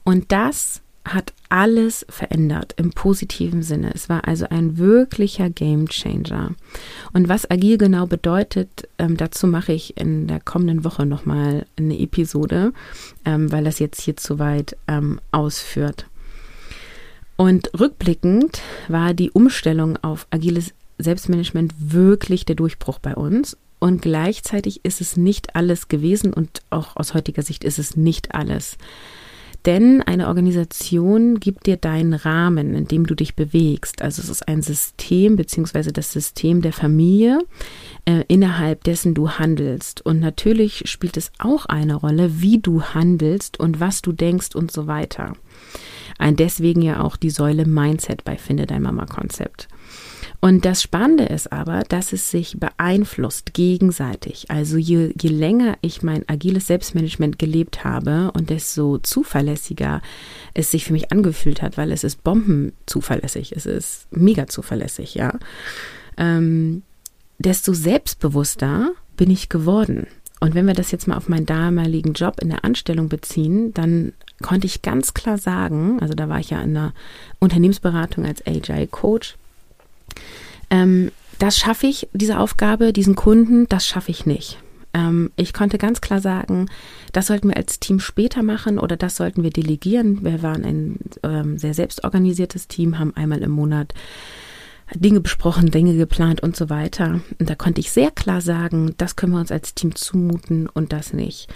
Und 0.08 0.32
das 0.32 0.80
hat 1.04 1.34
alles 1.50 2.06
verändert 2.08 2.72
im 2.78 2.92
positiven 2.92 3.62
Sinne. 3.62 3.92
Es 3.94 4.08
war 4.08 4.26
also 4.26 4.46
ein 4.48 4.78
wirklicher 4.78 5.50
Game 5.50 5.86
Changer. 5.86 6.52
Und 7.12 7.28
was 7.28 7.50
agil 7.50 7.76
genau 7.76 8.06
bedeutet, 8.06 8.88
ähm, 8.98 9.18
dazu 9.18 9.46
mache 9.46 9.74
ich 9.74 9.98
in 9.98 10.26
der 10.26 10.40
kommenden 10.40 10.82
Woche 10.82 11.04
nochmal 11.04 11.66
eine 11.76 11.98
Episode, 11.98 12.72
ähm, 13.26 13.52
weil 13.52 13.64
das 13.64 13.80
jetzt 13.80 14.00
hier 14.00 14.16
zu 14.16 14.38
weit 14.38 14.78
ähm, 14.86 15.20
ausführt. 15.30 16.06
Und 17.36 17.70
rückblickend 17.78 18.62
war 18.88 19.12
die 19.12 19.30
Umstellung 19.30 19.98
auf 19.98 20.26
agiles 20.30 20.72
Selbstmanagement 20.96 21.74
wirklich 21.78 22.46
der 22.46 22.56
Durchbruch 22.56 22.98
bei 22.98 23.14
uns. 23.14 23.58
Und 23.78 24.00
gleichzeitig 24.00 24.86
ist 24.86 25.02
es 25.02 25.18
nicht 25.18 25.54
alles 25.54 25.88
gewesen 25.88 26.32
und 26.32 26.62
auch 26.70 26.96
aus 26.96 27.12
heutiger 27.12 27.42
Sicht 27.42 27.62
ist 27.62 27.78
es 27.78 27.94
nicht 27.94 28.34
alles. 28.34 28.78
Denn 29.66 30.02
eine 30.02 30.28
Organisation 30.28 31.40
gibt 31.40 31.66
dir 31.66 31.76
deinen 31.76 32.14
Rahmen, 32.14 32.74
in 32.74 32.86
dem 32.86 33.06
du 33.06 33.14
dich 33.14 33.34
bewegst. 33.34 34.02
Also 34.02 34.22
es 34.22 34.28
ist 34.28 34.48
ein 34.48 34.62
System 34.62 35.36
beziehungsweise 35.36 35.92
das 35.92 36.12
System 36.12 36.62
der 36.62 36.72
Familie, 36.72 37.40
äh, 38.04 38.24
innerhalb 38.28 38.84
dessen 38.84 39.14
du 39.14 39.30
handelst. 39.30 40.04
Und 40.04 40.20
natürlich 40.20 40.84
spielt 40.88 41.16
es 41.16 41.32
auch 41.38 41.66
eine 41.66 41.96
Rolle, 41.96 42.40
wie 42.40 42.58
du 42.60 42.82
handelst 42.82 43.58
und 43.58 43.80
was 43.80 44.00
du 44.00 44.12
denkst 44.12 44.54
und 44.54 44.70
so 44.70 44.86
weiter. 44.86 45.34
Ein 46.18 46.36
deswegen 46.36 46.82
ja 46.82 47.00
auch 47.00 47.16
die 47.16 47.30
Säule 47.30 47.66
Mindset 47.66 48.24
bei 48.24 48.36
Finde 48.36 48.66
dein 48.66 48.82
Mama 48.82 49.06
Konzept. 49.06 49.68
Und 50.40 50.64
das 50.64 50.82
Spannende 50.82 51.24
ist 51.24 51.50
aber, 51.50 51.82
dass 51.88 52.12
es 52.12 52.30
sich 52.30 52.58
beeinflusst 52.58 53.54
gegenseitig. 53.54 54.48
Also 54.50 54.76
je, 54.76 55.12
je 55.20 55.30
länger 55.30 55.76
ich 55.80 56.02
mein 56.02 56.28
agiles 56.28 56.68
Selbstmanagement 56.68 57.40
gelebt 57.40 57.82
habe 57.82 58.30
und 58.34 58.48
desto 58.48 58.98
zuverlässiger 58.98 60.00
es 60.54 60.70
sich 60.70 60.84
für 60.84 60.92
mich 60.92 61.10
angefühlt 61.10 61.60
hat, 61.60 61.76
weil 61.76 61.90
es 61.90 62.04
ist 62.04 62.22
bombenzuverlässig, 62.22 63.52
es 63.56 63.66
ist 63.66 64.06
mega 64.12 64.46
zuverlässig, 64.46 65.16
ja, 65.16 65.36
ähm, 66.16 66.82
desto 67.38 67.72
selbstbewusster 67.72 68.92
bin 69.16 69.30
ich 69.30 69.48
geworden. 69.48 70.06
Und 70.40 70.54
wenn 70.54 70.66
wir 70.66 70.74
das 70.74 70.92
jetzt 70.92 71.08
mal 71.08 71.16
auf 71.16 71.28
meinen 71.28 71.46
damaligen 71.46 72.12
Job 72.12 72.40
in 72.40 72.50
der 72.50 72.64
Anstellung 72.64 73.08
beziehen, 73.08 73.74
dann 73.74 74.12
konnte 74.40 74.66
ich 74.66 74.82
ganz 74.82 75.14
klar 75.14 75.36
sagen, 75.36 75.98
also 76.00 76.14
da 76.14 76.28
war 76.28 76.38
ich 76.38 76.50
ja 76.50 76.60
in 76.62 76.74
der 76.74 76.92
Unternehmensberatung 77.40 78.24
als 78.24 78.46
Agile 78.46 78.86
Coach, 78.86 79.36
ähm, 80.70 81.10
das 81.38 81.56
schaffe 81.56 81.86
ich, 81.86 82.08
diese 82.12 82.38
Aufgabe, 82.38 82.92
diesen 82.92 83.14
Kunden, 83.14 83.68
das 83.68 83.86
schaffe 83.86 84.10
ich 84.10 84.26
nicht. 84.26 84.58
Ähm, 84.92 85.30
ich 85.36 85.52
konnte 85.52 85.78
ganz 85.78 86.00
klar 86.00 86.20
sagen, 86.20 86.68
das 87.12 87.26
sollten 87.28 87.48
wir 87.48 87.56
als 87.56 87.78
Team 87.78 88.00
später 88.00 88.42
machen 88.42 88.78
oder 88.78 88.96
das 88.96 89.16
sollten 89.16 89.42
wir 89.42 89.50
delegieren. 89.50 90.24
Wir 90.24 90.42
waren 90.42 90.64
ein 90.64 90.98
ähm, 91.22 91.58
sehr 91.58 91.74
selbstorganisiertes 91.74 92.68
Team, 92.68 92.98
haben 92.98 93.14
einmal 93.14 93.42
im 93.42 93.50
Monat 93.50 93.94
Dinge 94.94 95.20
besprochen, 95.20 95.70
Dinge 95.70 95.96
geplant 95.96 96.42
und 96.42 96.56
so 96.56 96.70
weiter. 96.70 97.20
Und 97.38 97.50
da 97.50 97.54
konnte 97.54 97.80
ich 97.80 97.92
sehr 97.92 98.10
klar 98.10 98.40
sagen, 98.40 98.94
das 98.96 99.16
können 99.16 99.32
wir 99.32 99.40
uns 99.40 99.52
als 99.52 99.74
Team 99.74 99.94
zumuten 99.94 100.66
und 100.66 100.92
das 100.92 101.12
nicht 101.12 101.48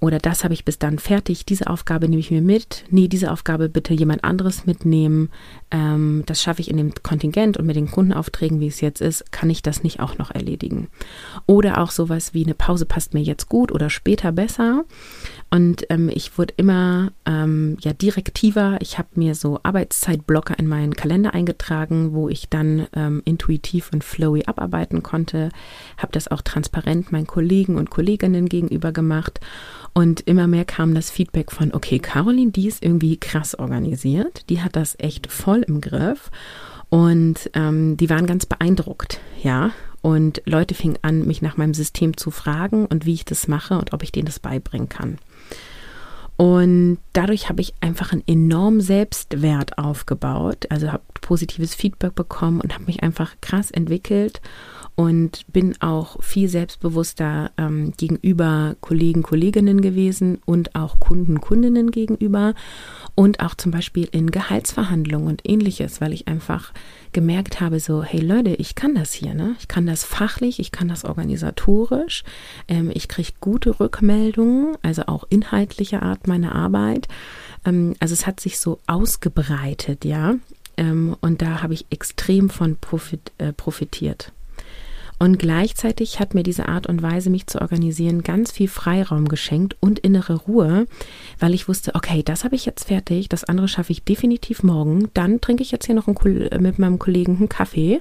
oder 0.00 0.18
das 0.18 0.44
habe 0.44 0.54
ich 0.54 0.64
bis 0.64 0.78
dann 0.78 0.98
fertig, 0.98 1.44
diese 1.44 1.66
Aufgabe 1.66 2.08
nehme 2.08 2.20
ich 2.20 2.30
mir 2.30 2.40
mit, 2.40 2.84
nee, 2.88 3.08
diese 3.08 3.32
Aufgabe 3.32 3.68
bitte 3.68 3.94
jemand 3.94 4.22
anderes 4.22 4.64
mitnehmen, 4.64 5.30
ähm, 5.72 6.22
das 6.26 6.40
schaffe 6.40 6.60
ich 6.60 6.70
in 6.70 6.76
dem 6.76 6.92
Kontingent 7.02 7.56
und 7.56 7.66
mit 7.66 7.74
den 7.74 7.90
Kundenaufträgen, 7.90 8.60
wie 8.60 8.68
es 8.68 8.80
jetzt 8.80 9.00
ist, 9.00 9.32
kann 9.32 9.50
ich 9.50 9.60
das 9.60 9.82
nicht 9.82 9.98
auch 9.98 10.16
noch 10.16 10.30
erledigen. 10.30 10.88
Oder 11.46 11.78
auch 11.78 11.90
sowas 11.90 12.32
wie 12.32 12.44
eine 12.44 12.54
Pause 12.54 12.86
passt 12.86 13.12
mir 13.12 13.22
jetzt 13.22 13.48
gut 13.48 13.72
oder 13.72 13.90
später 13.90 14.30
besser. 14.30 14.84
Und 15.50 15.86
ähm, 15.88 16.10
ich 16.12 16.36
wurde 16.36 16.54
immer 16.58 17.10
ähm, 17.24 17.78
ja 17.80 17.94
direktiver. 17.94 18.76
Ich 18.80 18.98
habe 18.98 19.08
mir 19.14 19.34
so 19.34 19.58
Arbeitszeitblocker 19.62 20.58
in 20.58 20.66
meinen 20.66 20.94
Kalender 20.94 21.32
eingetragen, 21.32 22.12
wo 22.12 22.28
ich 22.28 22.50
dann 22.50 22.86
ähm, 22.94 23.22
intuitiv 23.24 23.90
und 23.92 24.04
flowy 24.04 24.44
abarbeiten 24.44 25.02
konnte. 25.02 25.48
Habe 25.96 26.12
das 26.12 26.28
auch 26.28 26.42
transparent 26.42 27.12
meinen 27.12 27.26
Kollegen 27.26 27.76
und 27.76 27.88
Kolleginnen 27.88 28.48
gegenüber 28.48 28.92
gemacht. 28.92 29.40
Und 29.94 30.20
immer 30.20 30.46
mehr 30.46 30.66
kam 30.66 30.94
das 30.94 31.10
Feedback 31.10 31.50
von, 31.50 31.72
okay, 31.72 31.98
Caroline, 31.98 32.52
die 32.52 32.68
ist 32.68 32.84
irgendwie 32.84 33.16
krass 33.16 33.54
organisiert. 33.54 34.48
Die 34.50 34.60
hat 34.60 34.76
das 34.76 34.96
echt 34.98 35.32
voll 35.32 35.62
im 35.62 35.80
Griff. 35.80 36.30
Und 36.90 37.50
ähm, 37.54 37.96
die 37.96 38.08
waren 38.10 38.26
ganz 38.26 38.46
beeindruckt, 38.46 39.20
ja. 39.42 39.72
Und 40.00 40.42
Leute 40.46 40.74
fingen 40.74 40.98
an, 41.02 41.26
mich 41.26 41.42
nach 41.42 41.56
meinem 41.56 41.74
System 41.74 42.16
zu 42.16 42.30
fragen 42.30 42.86
und 42.86 43.04
wie 43.04 43.14
ich 43.14 43.24
das 43.24 43.48
mache 43.48 43.78
und 43.78 43.92
ob 43.92 44.02
ich 44.02 44.12
denen 44.12 44.26
das 44.26 44.38
beibringen 44.38 44.88
kann. 44.88 45.18
Und 46.38 46.98
dadurch 47.14 47.48
habe 47.48 47.60
ich 47.60 47.74
einfach 47.80 48.12
einen 48.12 48.22
enormen 48.28 48.80
Selbstwert 48.80 49.76
aufgebaut, 49.76 50.66
also 50.70 50.92
habe 50.92 51.02
positives 51.20 51.74
Feedback 51.74 52.14
bekommen 52.14 52.60
und 52.60 52.72
habe 52.72 52.84
mich 52.84 53.02
einfach 53.02 53.34
krass 53.40 53.72
entwickelt 53.72 54.40
und 54.98 55.44
bin 55.52 55.80
auch 55.80 56.20
viel 56.24 56.48
selbstbewusster 56.48 57.52
ähm, 57.56 57.92
gegenüber 57.96 58.74
Kollegen, 58.80 59.22
Kolleginnen 59.22 59.80
gewesen 59.80 60.38
und 60.44 60.74
auch 60.74 60.98
Kunden, 60.98 61.40
Kundinnen 61.40 61.92
gegenüber 61.92 62.54
und 63.14 63.38
auch 63.38 63.54
zum 63.54 63.70
Beispiel 63.70 64.08
in 64.10 64.32
Gehaltsverhandlungen 64.32 65.28
und 65.28 65.48
ähnliches, 65.48 66.00
weil 66.00 66.12
ich 66.12 66.26
einfach 66.26 66.72
gemerkt 67.12 67.60
habe, 67.60 67.78
so, 67.78 68.02
hey 68.02 68.18
Leute, 68.18 68.50
ich 68.56 68.74
kann 68.74 68.96
das 68.96 69.12
hier, 69.12 69.34
ne? 69.34 69.54
Ich 69.60 69.68
kann 69.68 69.86
das 69.86 70.02
fachlich, 70.02 70.58
ich 70.58 70.72
kann 70.72 70.88
das 70.88 71.04
organisatorisch, 71.04 72.24
ähm, 72.66 72.90
ich 72.92 73.06
kriege 73.06 73.34
gute 73.40 73.78
Rückmeldungen, 73.78 74.76
also 74.82 75.02
auch 75.06 75.22
inhaltliche 75.30 76.02
Art 76.02 76.26
meiner 76.26 76.56
Arbeit. 76.56 77.06
Ähm, 77.64 77.94
also 78.00 78.14
es 78.14 78.26
hat 78.26 78.40
sich 78.40 78.58
so 78.58 78.80
ausgebreitet, 78.88 80.04
ja. 80.04 80.34
Ähm, 80.76 81.14
und 81.20 81.40
da 81.40 81.62
habe 81.62 81.74
ich 81.74 81.86
extrem 81.90 82.50
von 82.50 82.74
profit, 82.80 83.30
äh, 83.38 83.52
profitiert. 83.52 84.32
Und 85.18 85.38
gleichzeitig 85.38 86.20
hat 86.20 86.34
mir 86.34 86.42
diese 86.42 86.68
Art 86.68 86.86
und 86.86 87.02
Weise, 87.02 87.30
mich 87.30 87.46
zu 87.46 87.60
organisieren, 87.60 88.22
ganz 88.22 88.52
viel 88.52 88.68
Freiraum 88.68 89.28
geschenkt 89.28 89.76
und 89.80 89.98
innere 89.98 90.34
Ruhe, 90.34 90.86
weil 91.38 91.54
ich 91.54 91.68
wusste, 91.68 91.94
okay, 91.94 92.22
das 92.22 92.44
habe 92.44 92.54
ich 92.54 92.66
jetzt 92.66 92.88
fertig, 92.88 93.28
das 93.28 93.44
andere 93.44 93.68
schaffe 93.68 93.92
ich 93.92 94.04
definitiv 94.04 94.62
morgen. 94.62 95.10
Dann 95.14 95.40
trinke 95.40 95.62
ich 95.62 95.72
jetzt 95.72 95.86
hier 95.86 95.94
noch 95.94 96.06
einen, 96.06 96.62
mit 96.62 96.78
meinem 96.78 96.98
Kollegen 96.98 97.36
einen 97.36 97.48
Kaffee, 97.48 98.00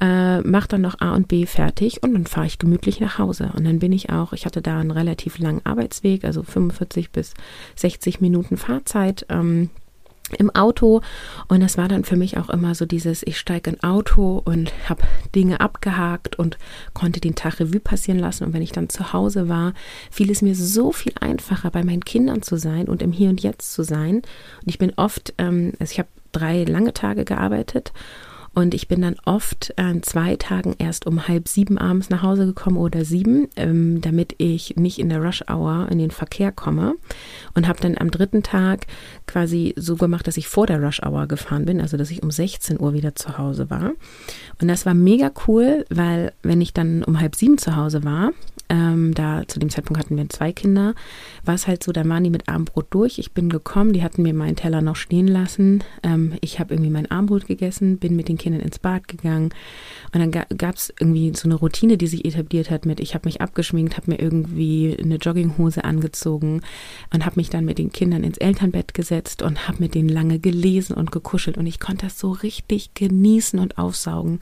äh, 0.00 0.40
mache 0.40 0.68
dann 0.68 0.80
noch 0.80 1.00
A 1.00 1.14
und 1.14 1.28
B 1.28 1.46
fertig 1.46 2.02
und 2.02 2.14
dann 2.14 2.26
fahre 2.26 2.46
ich 2.46 2.58
gemütlich 2.58 3.00
nach 3.00 3.18
Hause. 3.18 3.52
Und 3.56 3.64
dann 3.64 3.78
bin 3.78 3.92
ich 3.92 4.10
auch, 4.10 4.32
ich 4.32 4.46
hatte 4.46 4.62
da 4.62 4.78
einen 4.78 4.90
relativ 4.90 5.38
langen 5.38 5.64
Arbeitsweg, 5.64 6.24
also 6.24 6.42
45 6.42 7.10
bis 7.10 7.34
60 7.76 8.20
Minuten 8.20 8.56
Fahrzeit. 8.56 9.26
Ähm, 9.28 9.70
im 10.36 10.54
Auto. 10.54 11.00
Und 11.48 11.60
das 11.60 11.78
war 11.78 11.88
dann 11.88 12.04
für 12.04 12.16
mich 12.16 12.36
auch 12.38 12.48
immer 12.50 12.74
so 12.74 12.86
dieses, 12.86 13.22
ich 13.22 13.38
steige 13.38 13.70
in 13.70 13.82
Auto 13.82 14.42
und 14.44 14.72
habe 14.88 15.02
Dinge 15.34 15.60
abgehakt 15.60 16.38
und 16.38 16.58
konnte 16.94 17.20
den 17.20 17.34
Tag 17.34 17.60
Revue 17.60 17.80
passieren 17.80 18.18
lassen. 18.18 18.44
Und 18.44 18.52
wenn 18.52 18.62
ich 18.62 18.72
dann 18.72 18.88
zu 18.88 19.12
Hause 19.12 19.48
war, 19.48 19.74
fiel 20.10 20.30
es 20.30 20.42
mir 20.42 20.54
so 20.54 20.92
viel 20.92 21.12
einfacher, 21.20 21.70
bei 21.70 21.84
meinen 21.84 22.04
Kindern 22.04 22.42
zu 22.42 22.56
sein 22.56 22.88
und 22.88 23.02
im 23.02 23.12
Hier 23.12 23.30
und 23.30 23.42
Jetzt 23.42 23.72
zu 23.72 23.82
sein. 23.82 24.16
Und 24.16 24.66
ich 24.66 24.78
bin 24.78 24.92
oft, 24.96 25.34
ähm, 25.38 25.72
also 25.78 25.92
ich 25.92 25.98
habe 25.98 26.08
drei 26.32 26.64
lange 26.64 26.92
Tage 26.92 27.24
gearbeitet 27.24 27.92
und 28.58 28.74
ich 28.74 28.88
bin 28.88 29.02
dann 29.02 29.14
oft 29.24 29.72
an 29.78 30.02
zwei 30.02 30.34
Tagen 30.34 30.74
erst 30.78 31.06
um 31.06 31.28
halb 31.28 31.46
sieben 31.46 31.78
abends 31.78 32.10
nach 32.10 32.22
Hause 32.22 32.44
gekommen 32.44 32.76
oder 32.76 33.04
sieben, 33.04 33.46
ähm, 33.54 34.00
damit 34.00 34.34
ich 34.38 34.74
nicht 34.74 34.98
in 34.98 35.08
der 35.10 35.22
Rush 35.22 35.44
Hour 35.48 35.86
in 35.92 35.98
den 35.98 36.10
Verkehr 36.10 36.50
komme. 36.50 36.96
Und 37.54 37.68
habe 37.68 37.78
dann 37.80 37.96
am 37.96 38.10
dritten 38.10 38.42
Tag 38.42 38.88
quasi 39.28 39.74
so 39.76 39.94
gemacht, 39.94 40.26
dass 40.26 40.36
ich 40.36 40.48
vor 40.48 40.66
der 40.66 40.82
Rush 40.82 41.00
Hour 41.04 41.28
gefahren 41.28 41.66
bin, 41.66 41.80
also 41.80 41.96
dass 41.96 42.10
ich 42.10 42.24
um 42.24 42.32
16 42.32 42.80
Uhr 42.80 42.94
wieder 42.94 43.14
zu 43.14 43.38
Hause 43.38 43.70
war. 43.70 43.92
Und 44.60 44.66
das 44.66 44.84
war 44.84 44.94
mega 44.94 45.30
cool, 45.46 45.84
weil 45.88 46.32
wenn 46.42 46.60
ich 46.60 46.72
dann 46.72 47.04
um 47.04 47.20
halb 47.20 47.36
sieben 47.36 47.58
zu 47.58 47.76
Hause 47.76 48.02
war, 48.02 48.32
ähm, 48.68 49.14
da 49.14 49.46
zu 49.46 49.58
dem 49.58 49.70
Zeitpunkt 49.70 49.98
hatten 49.98 50.16
wir 50.16 50.28
zwei 50.28 50.52
Kinder, 50.52 50.94
war 51.44 51.54
es 51.54 51.66
halt 51.66 51.82
so, 51.82 51.92
da 51.92 52.06
waren 52.06 52.24
die 52.24 52.30
mit 52.30 52.48
Abendbrot 52.48 52.86
durch. 52.90 53.18
Ich 53.18 53.32
bin 53.32 53.48
gekommen, 53.48 53.92
die 53.92 54.02
hatten 54.02 54.22
mir 54.22 54.34
meinen 54.34 54.56
Teller 54.56 54.82
noch 54.82 54.96
stehen 54.96 55.26
lassen. 55.26 55.82
Ähm, 56.02 56.34
ich 56.40 56.60
habe 56.60 56.74
irgendwie 56.74 56.90
mein 56.90 57.10
Abendbrot 57.10 57.46
gegessen, 57.46 57.98
bin 57.98 58.16
mit 58.16 58.28
den 58.28 58.36
Kindern 58.36 58.60
ins 58.60 58.78
Bad 58.78 59.08
gegangen. 59.08 59.50
Und 60.12 60.20
dann 60.20 60.30
gab 60.30 60.74
es 60.74 60.92
irgendwie 61.00 61.32
so 61.34 61.48
eine 61.48 61.54
Routine, 61.54 61.96
die 61.96 62.06
sich 62.06 62.24
etabliert 62.24 62.70
hat 62.70 62.84
mit, 62.84 63.00
ich 63.00 63.14
habe 63.14 63.26
mich 63.26 63.40
abgeschminkt, 63.40 63.96
habe 63.96 64.10
mir 64.10 64.20
irgendwie 64.20 64.96
eine 65.00 65.16
Jogginghose 65.16 65.84
angezogen 65.84 66.60
und 67.12 67.24
habe 67.24 67.36
mich 67.36 67.50
dann 67.50 67.64
mit 67.64 67.78
den 67.78 67.90
Kindern 67.90 68.24
ins 68.24 68.38
Elternbett 68.38 68.92
gesetzt 68.92 69.42
und 69.42 69.68
habe 69.68 69.78
mit 69.80 69.94
denen 69.94 70.08
lange 70.08 70.38
gelesen 70.38 70.94
und 70.94 71.12
gekuschelt. 71.12 71.56
Und 71.56 71.66
ich 71.66 71.80
konnte 71.80 72.06
das 72.06 72.18
so 72.18 72.32
richtig 72.32 72.94
genießen 72.94 73.58
und 73.58 73.78
aufsaugen. 73.78 74.40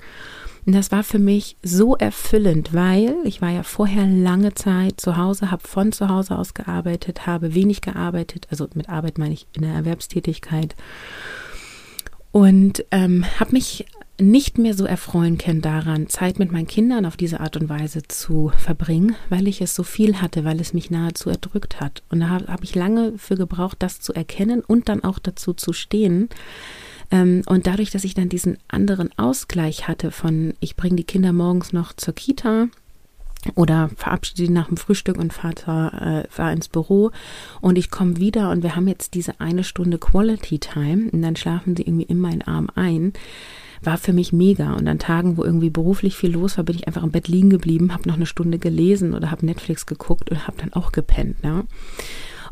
Und 0.66 0.74
das 0.74 0.90
war 0.90 1.04
für 1.04 1.20
mich 1.20 1.56
so 1.62 1.96
erfüllend, 1.96 2.74
weil 2.74 3.14
ich 3.24 3.40
war 3.40 3.50
ja 3.50 3.62
vorher 3.62 4.04
lange 4.04 4.52
Zeit 4.54 5.00
zu 5.00 5.16
Hause, 5.16 5.52
habe 5.52 5.66
von 5.66 5.92
zu 5.92 6.08
Hause 6.08 6.36
aus 6.36 6.54
gearbeitet, 6.54 7.24
habe 7.26 7.54
wenig 7.54 7.80
gearbeitet, 7.82 8.48
also 8.50 8.66
mit 8.74 8.88
Arbeit 8.88 9.16
meine 9.16 9.32
ich 9.32 9.46
in 9.54 9.62
der 9.62 9.74
Erwerbstätigkeit 9.74 10.74
und 12.32 12.84
ähm, 12.90 13.24
habe 13.38 13.52
mich 13.52 13.86
nicht 14.18 14.58
mehr 14.58 14.74
so 14.74 14.86
erfreuen 14.86 15.38
können 15.38 15.60
daran, 15.60 16.08
Zeit 16.08 16.38
mit 16.38 16.50
meinen 16.50 16.66
Kindern 16.66 17.06
auf 17.06 17.16
diese 17.16 17.40
Art 17.40 17.56
und 17.56 17.68
Weise 17.68 18.02
zu 18.02 18.50
verbringen, 18.56 19.14
weil 19.28 19.46
ich 19.46 19.60
es 19.60 19.74
so 19.74 19.82
viel 19.82 20.20
hatte, 20.20 20.44
weil 20.44 20.60
es 20.60 20.72
mich 20.72 20.90
nahezu 20.90 21.30
erdrückt 21.30 21.80
hat. 21.80 22.02
Und 22.10 22.20
da 22.20 22.28
habe 22.30 22.46
hab 22.46 22.64
ich 22.64 22.74
lange 22.74 23.18
für 23.18 23.36
gebraucht, 23.36 23.76
das 23.80 24.00
zu 24.00 24.14
erkennen 24.14 24.62
und 24.66 24.88
dann 24.88 25.04
auch 25.04 25.18
dazu 25.18 25.52
zu 25.52 25.72
stehen, 25.72 26.28
und 27.10 27.66
dadurch, 27.66 27.90
dass 27.90 28.04
ich 28.04 28.14
dann 28.14 28.28
diesen 28.28 28.58
anderen 28.68 29.10
Ausgleich 29.18 29.86
hatte 29.86 30.10
von, 30.10 30.54
ich 30.60 30.76
bringe 30.76 30.96
die 30.96 31.04
Kinder 31.04 31.32
morgens 31.32 31.72
noch 31.72 31.92
zur 31.92 32.14
Kita, 32.14 32.68
oder 33.54 33.90
verabschiede 33.96 34.44
die 34.44 34.52
nach 34.52 34.68
dem 34.68 34.76
Frühstück 34.76 35.16
und 35.16 35.32
fahre 35.32 36.24
äh, 36.26 36.28
fahr 36.28 36.52
ins 36.52 36.68
Büro 36.68 37.12
und 37.60 37.78
ich 37.78 37.90
komme 37.90 38.16
wieder 38.16 38.50
und 38.50 38.62
wir 38.62 38.74
haben 38.74 38.88
jetzt 38.88 39.14
diese 39.14 39.40
eine 39.40 39.64
Stunde 39.64 39.98
Quality 39.98 40.58
Time 40.58 41.10
und 41.12 41.22
dann 41.22 41.36
schlafen 41.36 41.76
sie 41.76 41.82
irgendwie 41.82 42.06
in 42.06 42.18
meinen 42.18 42.42
Arm 42.42 42.68
ein, 42.74 43.12
war 43.82 43.98
für 43.98 44.12
mich 44.12 44.32
mega. 44.32 44.74
Und 44.74 44.88
an 44.88 44.98
Tagen, 44.98 45.36
wo 45.36 45.44
irgendwie 45.44 45.70
beruflich 45.70 46.16
viel 46.16 46.32
los 46.32 46.56
war, 46.56 46.64
bin 46.64 46.76
ich 46.76 46.86
einfach 46.86 47.02
im 47.02 47.12
Bett 47.12 47.28
liegen 47.28 47.50
geblieben, 47.50 47.92
habe 47.92 48.08
noch 48.08 48.16
eine 48.16 48.26
Stunde 48.26 48.58
gelesen 48.58 49.14
oder 49.14 49.30
habe 49.30 49.46
Netflix 49.46 49.86
geguckt 49.86 50.30
und 50.30 50.46
habe 50.46 50.56
dann 50.58 50.72
auch 50.72 50.92
gepennt. 50.92 51.36
Ja? 51.44 51.64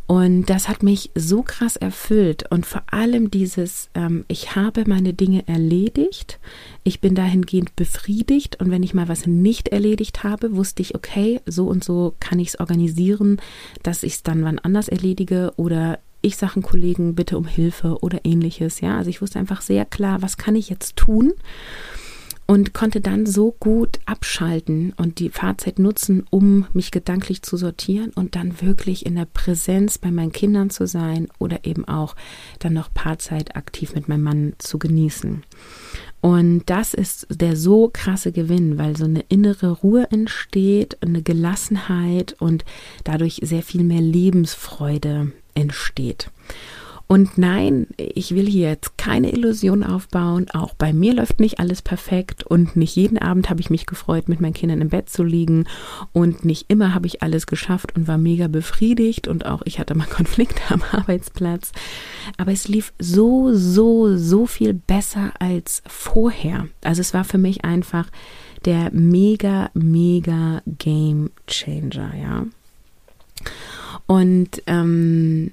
Und 0.06 0.50
das 0.50 0.68
hat 0.68 0.82
mich 0.82 1.10
so 1.14 1.42
krass 1.42 1.76
erfüllt. 1.76 2.44
Und 2.50 2.66
vor 2.66 2.82
allem 2.90 3.30
dieses, 3.30 3.88
ähm, 3.94 4.24
ich 4.28 4.54
habe 4.54 4.84
meine 4.86 5.14
Dinge 5.14 5.48
erledigt, 5.48 6.38
ich 6.82 7.00
bin 7.00 7.14
dahingehend 7.14 7.74
befriedigt. 7.74 8.60
Und 8.60 8.70
wenn 8.70 8.82
ich 8.82 8.92
mal 8.92 9.08
was 9.08 9.26
nicht 9.26 9.68
erledigt 9.68 10.22
habe, 10.22 10.56
wusste 10.56 10.82
ich, 10.82 10.94
okay, 10.94 11.40
so 11.46 11.66
und 11.66 11.82
so 11.82 12.14
kann 12.20 12.38
ich 12.38 12.48
es 12.48 12.60
organisieren, 12.60 13.40
dass 13.82 14.02
ich 14.02 14.14
es 14.14 14.22
dann 14.22 14.44
wann 14.44 14.58
anders 14.58 14.88
erledige. 14.88 15.52
Oder 15.56 15.98
ich 16.20 16.36
sage 16.36 16.60
Kollegen 16.60 17.14
bitte 17.14 17.38
um 17.38 17.46
Hilfe 17.46 17.98
oder 18.02 18.20
ähnliches. 18.24 18.80
Ja, 18.80 18.98
also 18.98 19.08
ich 19.08 19.22
wusste 19.22 19.38
einfach 19.38 19.62
sehr 19.62 19.86
klar, 19.86 20.20
was 20.20 20.36
kann 20.36 20.54
ich 20.54 20.68
jetzt 20.68 20.96
tun 20.96 21.32
und 22.46 22.74
konnte 22.74 23.00
dann 23.00 23.24
so 23.26 23.52
gut 23.58 24.00
abschalten 24.04 24.92
und 24.96 25.18
die 25.18 25.30
Fahrzeit 25.30 25.78
nutzen, 25.78 26.26
um 26.30 26.66
mich 26.72 26.90
gedanklich 26.90 27.42
zu 27.42 27.56
sortieren 27.56 28.10
und 28.14 28.36
dann 28.36 28.60
wirklich 28.60 29.06
in 29.06 29.14
der 29.14 29.24
Präsenz 29.24 29.98
bei 29.98 30.10
meinen 30.10 30.32
Kindern 30.32 30.70
zu 30.70 30.86
sein 30.86 31.28
oder 31.38 31.64
eben 31.64 31.86
auch 31.86 32.14
dann 32.58 32.74
noch 32.74 32.92
Paarzeit 32.92 33.56
aktiv 33.56 33.94
mit 33.94 34.08
meinem 34.08 34.22
Mann 34.22 34.52
zu 34.58 34.78
genießen. 34.78 35.42
Und 36.20 36.62
das 36.66 36.94
ist 36.94 37.26
der 37.30 37.56
so 37.56 37.90
krasse 37.92 38.32
Gewinn, 38.32 38.78
weil 38.78 38.96
so 38.96 39.04
eine 39.04 39.24
innere 39.28 39.70
Ruhe 39.70 40.10
entsteht, 40.10 41.02
eine 41.02 41.22
Gelassenheit 41.22 42.34
und 42.38 42.64
dadurch 43.04 43.40
sehr 43.42 43.62
viel 43.62 43.84
mehr 43.84 44.00
Lebensfreude 44.00 45.32
entsteht. 45.54 46.30
Und 47.06 47.36
nein, 47.36 47.86
ich 47.98 48.34
will 48.34 48.46
hier 48.46 48.70
jetzt 48.70 48.96
keine 48.96 49.30
Illusion 49.30 49.82
aufbauen. 49.82 50.46
Auch 50.52 50.74
bei 50.74 50.94
mir 50.94 51.12
läuft 51.12 51.38
nicht 51.38 51.60
alles 51.60 51.82
perfekt 51.82 52.44
und 52.44 52.76
nicht 52.76 52.96
jeden 52.96 53.18
Abend 53.18 53.50
habe 53.50 53.60
ich 53.60 53.68
mich 53.68 53.84
gefreut, 53.84 54.28
mit 54.28 54.40
meinen 54.40 54.54
Kindern 54.54 54.80
im 54.80 54.88
Bett 54.88 55.10
zu 55.10 55.22
liegen 55.22 55.66
und 56.12 56.46
nicht 56.46 56.66
immer 56.68 56.94
habe 56.94 57.06
ich 57.06 57.22
alles 57.22 57.46
geschafft 57.46 57.94
und 57.94 58.08
war 58.08 58.16
mega 58.16 58.48
befriedigt 58.48 59.28
und 59.28 59.44
auch 59.44 59.62
ich 59.66 59.78
hatte 59.78 59.94
mal 59.94 60.06
Konflikte 60.10 60.62
am 60.70 60.82
Arbeitsplatz. 60.92 61.72
Aber 62.38 62.52
es 62.52 62.68
lief 62.68 62.94
so, 62.98 63.52
so, 63.54 64.16
so 64.16 64.46
viel 64.46 64.72
besser 64.72 65.32
als 65.38 65.82
vorher. 65.86 66.68
Also 66.82 67.02
es 67.02 67.12
war 67.12 67.24
für 67.24 67.38
mich 67.38 67.64
einfach 67.64 68.08
der 68.64 68.90
mega, 68.92 69.70
mega 69.74 70.62
Game 70.78 71.30
Changer, 71.46 72.14
ja. 72.16 72.46
Und 74.06 74.62
ähm, 74.66 75.52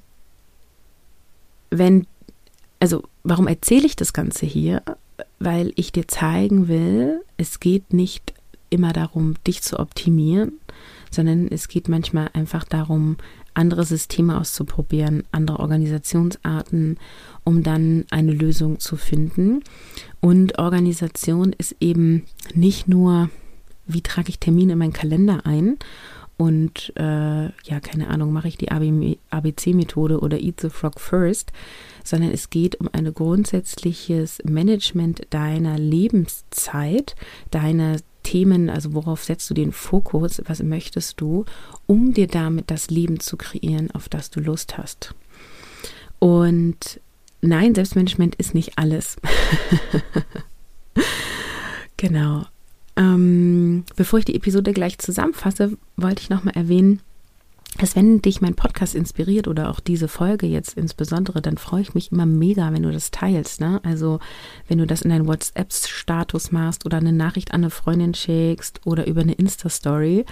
wenn, 1.71 2.05
also 2.79 3.03
warum 3.23 3.47
erzähle 3.47 3.85
ich 3.85 3.95
das 3.95 4.13
Ganze 4.13 4.45
hier? 4.45 4.83
Weil 5.39 5.71
ich 5.75 5.91
dir 5.91 6.07
zeigen 6.07 6.67
will, 6.67 7.23
es 7.37 7.59
geht 7.59 7.93
nicht 7.93 8.33
immer 8.69 8.93
darum, 8.93 9.35
dich 9.45 9.61
zu 9.61 9.79
optimieren, 9.79 10.53
sondern 11.09 11.47
es 11.47 11.67
geht 11.67 11.89
manchmal 11.89 12.29
einfach 12.33 12.63
darum, 12.63 13.17
andere 13.53 13.83
Systeme 13.83 14.39
auszuprobieren, 14.39 15.23
andere 15.31 15.59
Organisationsarten, 15.59 16.97
um 17.43 17.63
dann 17.63 18.05
eine 18.09 18.31
Lösung 18.31 18.79
zu 18.79 18.95
finden. 18.95 19.63
Und 20.21 20.57
Organisation 20.57 21.53
ist 21.57 21.75
eben 21.79 22.23
nicht 22.53 22.87
nur, 22.87 23.29
wie 23.87 24.01
trage 24.01 24.29
ich 24.29 24.39
Termine 24.39 24.73
in 24.73 24.79
meinen 24.79 24.93
Kalender 24.93 25.45
ein 25.45 25.77
und 26.41 26.91
äh, 26.95 27.43
ja, 27.43 27.79
keine 27.83 28.07
Ahnung, 28.07 28.33
mache 28.33 28.47
ich 28.47 28.57
die 28.57 28.71
ABC-Methode 28.71 30.21
oder 30.21 30.39
Eat 30.39 30.59
the 30.59 30.71
Frog 30.71 30.99
First, 30.99 31.51
sondern 32.03 32.31
es 32.31 32.49
geht 32.49 32.81
um 32.81 32.89
ein 32.91 33.13
grundsätzliches 33.13 34.39
Management 34.43 35.21
deiner 35.29 35.77
Lebenszeit, 35.77 37.15
deiner 37.51 37.97
Themen, 38.23 38.71
also 38.71 38.95
worauf 38.95 39.23
setzt 39.23 39.51
du 39.51 39.53
den 39.53 39.71
Fokus, 39.71 40.41
was 40.47 40.63
möchtest 40.63 41.21
du, 41.21 41.45
um 41.85 42.11
dir 42.11 42.25
damit 42.25 42.71
das 42.71 42.89
Leben 42.89 43.19
zu 43.19 43.37
kreieren, 43.37 43.91
auf 43.91 44.09
das 44.09 44.31
du 44.31 44.39
Lust 44.39 44.79
hast. 44.79 45.13
Und 46.17 46.99
nein, 47.41 47.75
Selbstmanagement 47.75 48.33
ist 48.33 48.55
nicht 48.55 48.79
alles. 48.79 49.17
genau. 51.97 52.45
Ähm, 52.95 53.83
bevor 53.95 54.19
ich 54.19 54.25
die 54.25 54.35
Episode 54.35 54.73
gleich 54.73 54.97
zusammenfasse, 54.97 55.77
wollte 55.95 56.21
ich 56.21 56.29
nochmal 56.29 56.55
erwähnen, 56.55 57.01
dass 57.77 57.95
wenn 57.95 58.21
dich 58.21 58.41
mein 58.41 58.55
Podcast 58.55 58.95
inspiriert 58.95 59.47
oder 59.47 59.69
auch 59.69 59.79
diese 59.79 60.07
Folge 60.07 60.45
jetzt 60.45 60.77
insbesondere, 60.77 61.41
dann 61.41 61.57
freue 61.57 61.81
ich 61.81 61.93
mich 61.93 62.11
immer 62.11 62.25
mega, 62.25 62.73
wenn 62.73 62.83
du 62.83 62.91
das 62.91 63.11
teilst. 63.11 63.61
Ne? 63.61 63.79
Also 63.83 64.19
wenn 64.67 64.77
du 64.77 64.85
das 64.85 65.03
in 65.03 65.09
deinen 65.09 65.27
WhatsApp-Status 65.27 66.51
machst 66.51 66.85
oder 66.85 66.97
eine 66.97 67.13
Nachricht 67.13 67.53
an 67.53 67.61
eine 67.61 67.69
Freundin 67.69 68.13
schickst 68.13 68.81
oder 68.85 69.07
über 69.07 69.21
eine 69.21 69.33
Insta-Story. 69.33 70.25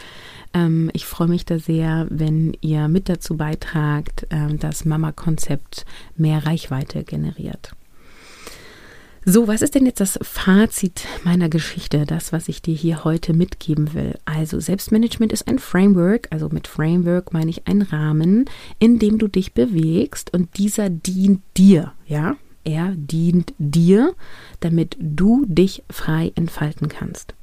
Ähm, 0.54 0.92
ich 0.94 1.06
freue 1.06 1.30
mich 1.30 1.46
da 1.46 1.60
sehr, 1.60 2.08
wenn 2.10 2.58
ihr 2.60 2.90
mit 2.90 3.08
dazu 3.08 3.38
beitragt, 3.38 4.28
ähm, 4.32 4.60
dass 4.60 4.84
Mama-Konzept 4.84 5.86
mehr 6.18 6.46
Reichweite 6.46 7.06
generiert. 7.06 7.72
So, 9.32 9.48
was 9.48 9.62
ist 9.62 9.76
denn 9.76 9.86
jetzt 9.86 10.00
das 10.00 10.18
Fazit 10.24 11.06
meiner 11.24 11.50
Geschichte, 11.50 12.08
das, 12.08 12.34
was 12.34 12.50
ich 12.50 12.64
dir 12.64 12.74
hier 12.74 13.04
heute 13.04 13.34
mitgeben 13.34 13.94
will? 13.94 14.18
Also, 14.26 14.60
Selbstmanagement 14.60 15.32
ist 15.32 15.48
ein 15.48 15.60
Framework, 15.60 16.28
also 16.32 16.50
mit 16.50 16.68
Framework 16.68 17.32
meine 17.32 17.52
ich 17.52 17.68
einen 17.68 17.84
Rahmen, 17.84 18.46
in 18.80 18.98
dem 18.98 19.20
du 19.20 19.28
dich 19.28 19.54
bewegst 19.54 20.34
und 20.34 20.58
dieser 20.58 20.90
dient 20.90 21.44
dir, 21.58 21.94
ja? 22.08 22.38
Er 22.64 22.96
dient 22.96 23.54
dir, 23.60 24.16
damit 24.62 24.98
du 25.00 25.46
dich 25.48 25.84
frei 25.92 26.32
entfalten 26.34 26.90
kannst. 26.90 27.36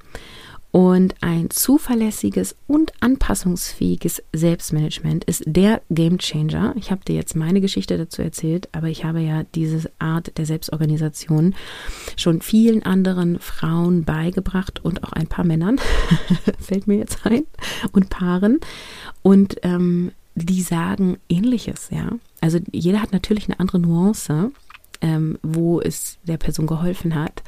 Und 0.76 1.14
ein 1.22 1.48
zuverlässiges 1.48 2.54
und 2.66 2.92
anpassungsfähiges 3.00 4.22
Selbstmanagement 4.34 5.24
ist 5.24 5.42
der 5.46 5.80
Game 5.88 6.18
Changer. 6.18 6.74
Ich 6.76 6.90
habe 6.90 7.02
dir 7.02 7.14
jetzt 7.14 7.34
meine 7.34 7.62
Geschichte 7.62 7.96
dazu 7.96 8.20
erzählt, 8.20 8.68
aber 8.72 8.88
ich 8.88 9.02
habe 9.02 9.20
ja 9.20 9.44
diese 9.54 9.90
Art 9.98 10.36
der 10.36 10.44
Selbstorganisation 10.44 11.54
schon 12.18 12.42
vielen 12.42 12.82
anderen 12.82 13.38
Frauen 13.38 14.04
beigebracht 14.04 14.84
und 14.84 15.02
auch 15.02 15.14
ein 15.14 15.28
paar 15.28 15.46
Männern, 15.46 15.80
fällt 16.60 16.86
mir 16.86 16.98
jetzt 16.98 17.24
ein, 17.24 17.46
und 17.92 18.10
Paaren. 18.10 18.60
Und 19.22 19.56
ähm, 19.62 20.12
die 20.34 20.60
sagen 20.60 21.16
ähnliches, 21.30 21.88
ja. 21.88 22.10
Also 22.42 22.58
jeder 22.70 23.00
hat 23.00 23.14
natürlich 23.14 23.48
eine 23.48 23.60
andere 23.60 23.78
Nuance, 23.78 24.52
ähm, 25.00 25.38
wo 25.42 25.80
es 25.80 26.18
der 26.24 26.36
Person 26.36 26.66
geholfen 26.66 27.14
hat. 27.14 27.42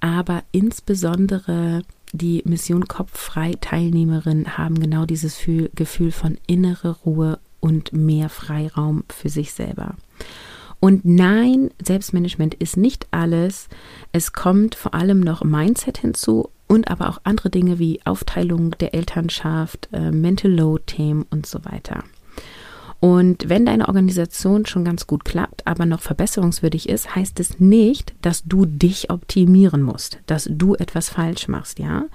Aber 0.00 0.42
insbesondere 0.52 1.82
die 2.12 2.42
Mission 2.46 2.88
Kopffrei 2.88 3.54
Teilnehmerinnen 3.60 4.56
haben 4.56 4.80
genau 4.80 5.04
dieses 5.04 5.38
Gefühl 5.74 6.10
von 6.12 6.38
innere 6.46 6.96
Ruhe 7.04 7.38
und 7.60 7.92
mehr 7.92 8.28
Freiraum 8.28 9.04
für 9.08 9.28
sich 9.28 9.52
selber. 9.52 9.94
Und 10.80 11.04
nein, 11.04 11.70
Selbstmanagement 11.84 12.54
ist 12.54 12.76
nicht 12.76 13.08
alles. 13.10 13.68
Es 14.12 14.32
kommt 14.32 14.74
vor 14.74 14.94
allem 14.94 15.20
noch 15.20 15.42
Mindset 15.42 15.98
hinzu 15.98 16.50
und 16.68 16.88
aber 16.88 17.08
auch 17.08 17.20
andere 17.24 17.50
Dinge 17.50 17.78
wie 17.78 18.00
Aufteilung 18.04 18.70
der 18.78 18.94
Elternschaft, 18.94 19.88
äh, 19.92 20.12
Mental 20.12 20.52
Load-Themen 20.52 21.26
und 21.30 21.46
so 21.46 21.64
weiter. 21.64 22.04
Und 23.00 23.48
wenn 23.48 23.64
deine 23.64 23.86
Organisation 23.86 24.66
schon 24.66 24.84
ganz 24.84 25.06
gut 25.06 25.24
klappt, 25.24 25.66
aber 25.66 25.86
noch 25.86 26.00
verbesserungswürdig 26.00 26.88
ist, 26.88 27.14
heißt 27.14 27.38
es 27.38 27.60
nicht, 27.60 28.14
dass 28.22 28.42
du 28.42 28.66
dich 28.66 29.10
optimieren 29.10 29.82
musst, 29.82 30.18
dass 30.26 30.48
du 30.50 30.74
etwas 30.74 31.08
falsch 31.08 31.46
machst, 31.46 31.78
ja? 31.78 32.06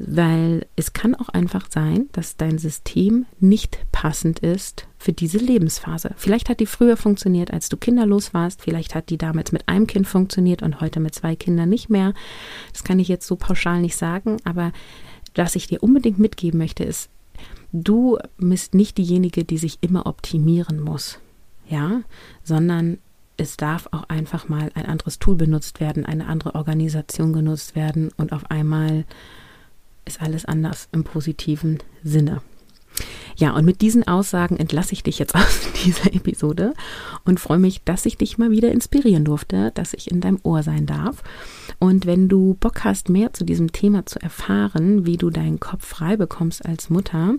Weil 0.00 0.66
es 0.76 0.92
kann 0.92 1.16
auch 1.16 1.28
einfach 1.28 1.66
sein, 1.70 2.08
dass 2.12 2.36
dein 2.36 2.58
System 2.58 3.26
nicht 3.40 3.80
passend 3.90 4.38
ist 4.38 4.86
für 4.96 5.12
diese 5.12 5.38
Lebensphase. 5.38 6.12
Vielleicht 6.16 6.48
hat 6.48 6.60
die 6.60 6.66
früher 6.66 6.96
funktioniert, 6.96 7.52
als 7.52 7.68
du 7.68 7.76
kinderlos 7.76 8.32
warst. 8.32 8.62
Vielleicht 8.62 8.94
hat 8.94 9.10
die 9.10 9.18
damals 9.18 9.50
mit 9.50 9.68
einem 9.68 9.88
Kind 9.88 10.06
funktioniert 10.06 10.62
und 10.62 10.80
heute 10.80 11.00
mit 11.00 11.16
zwei 11.16 11.34
Kindern 11.34 11.68
nicht 11.68 11.90
mehr. 11.90 12.14
Das 12.72 12.84
kann 12.84 13.00
ich 13.00 13.08
jetzt 13.08 13.26
so 13.26 13.34
pauschal 13.34 13.80
nicht 13.80 13.96
sagen, 13.96 14.36
aber 14.44 14.72
was 15.34 15.56
ich 15.56 15.66
dir 15.66 15.82
unbedingt 15.82 16.20
mitgeben 16.20 16.58
möchte, 16.58 16.84
ist, 16.84 17.10
du 17.72 18.18
bist 18.38 18.74
nicht 18.74 18.98
diejenige, 18.98 19.44
die 19.44 19.58
sich 19.58 19.78
immer 19.80 20.06
optimieren 20.06 20.80
muss, 20.80 21.18
ja, 21.68 22.02
sondern 22.42 22.98
es 23.36 23.56
darf 23.56 23.88
auch 23.92 24.04
einfach 24.08 24.48
mal 24.48 24.70
ein 24.74 24.86
anderes 24.86 25.18
Tool 25.18 25.36
benutzt 25.36 25.80
werden, 25.80 26.04
eine 26.04 26.26
andere 26.26 26.54
Organisation 26.54 27.32
genutzt 27.32 27.76
werden 27.76 28.10
und 28.16 28.32
auf 28.32 28.50
einmal 28.50 29.04
ist 30.04 30.20
alles 30.20 30.44
anders 30.44 30.88
im 30.92 31.04
positiven 31.04 31.78
Sinne. 32.02 32.42
Ja, 33.36 33.54
und 33.54 33.64
mit 33.64 33.82
diesen 33.82 34.06
Aussagen 34.06 34.56
entlasse 34.56 34.92
ich 34.92 35.04
dich 35.04 35.18
jetzt 35.18 35.34
aus 35.36 35.60
dieser 35.84 36.12
Episode 36.12 36.74
und 37.24 37.40
freue 37.40 37.58
mich, 37.58 37.82
dass 37.84 38.06
ich 38.06 38.16
dich 38.16 38.36
mal 38.36 38.50
wieder 38.50 38.72
inspirieren 38.72 39.24
durfte, 39.24 39.70
dass 39.74 39.94
ich 39.94 40.10
in 40.10 40.20
deinem 40.20 40.40
Ohr 40.42 40.62
sein 40.62 40.86
darf. 40.86 41.22
Und 41.78 42.06
wenn 42.06 42.28
du 42.28 42.56
Bock 42.58 42.82
hast, 42.84 43.08
mehr 43.08 43.32
zu 43.32 43.44
diesem 43.44 43.70
Thema 43.70 44.06
zu 44.06 44.20
erfahren, 44.20 45.06
wie 45.06 45.16
du 45.16 45.30
deinen 45.30 45.60
Kopf 45.60 45.86
frei 45.86 46.16
bekommst 46.16 46.66
als 46.66 46.90
Mutter, 46.90 47.34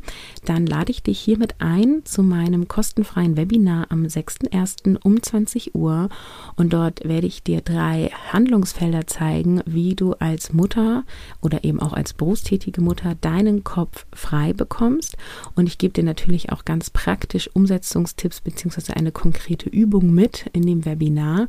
dann 0.45 0.65
lade 0.65 0.91
ich 0.91 1.03
dich 1.03 1.19
hiermit 1.19 1.55
ein 1.59 2.01
zu 2.05 2.23
meinem 2.23 2.67
kostenfreien 2.67 3.35
Webinar 3.35 3.87
am 3.89 4.03
6.1. 4.03 4.97
um 5.03 5.21
20 5.21 5.75
Uhr. 5.75 6.07
Und 6.55 6.71
dort 6.71 7.03
werde 7.03 7.27
ich 7.27 7.43
dir 7.43 7.59
drei 7.59 8.11
Handlungsfelder 8.31 9.07
zeigen, 9.07 9.61
wie 9.65 9.95
du 9.95 10.13
als 10.13 10.53
Mutter 10.53 11.03
oder 11.41 11.63
eben 11.65 11.81
auch 11.81 11.93
als 11.93 12.13
berufstätige 12.13 12.81
Mutter 12.81 13.15
deinen 13.19 13.65
Kopf 13.65 14.05
frei 14.13 14.53
bekommst. 14.53 15.17
Und 15.55 15.67
ich 15.67 15.77
gebe 15.77 15.93
dir 15.93 16.03
natürlich 16.03 16.51
auch 16.51 16.65
ganz 16.65 16.89
praktisch 16.89 17.49
Umsetzungstipps 17.53 18.41
beziehungsweise 18.41 18.95
eine 18.95 19.11
konkrete 19.11 19.69
Übung 19.69 20.13
mit 20.13 20.45
in 20.53 20.65
dem 20.65 20.85
Webinar, 20.85 21.47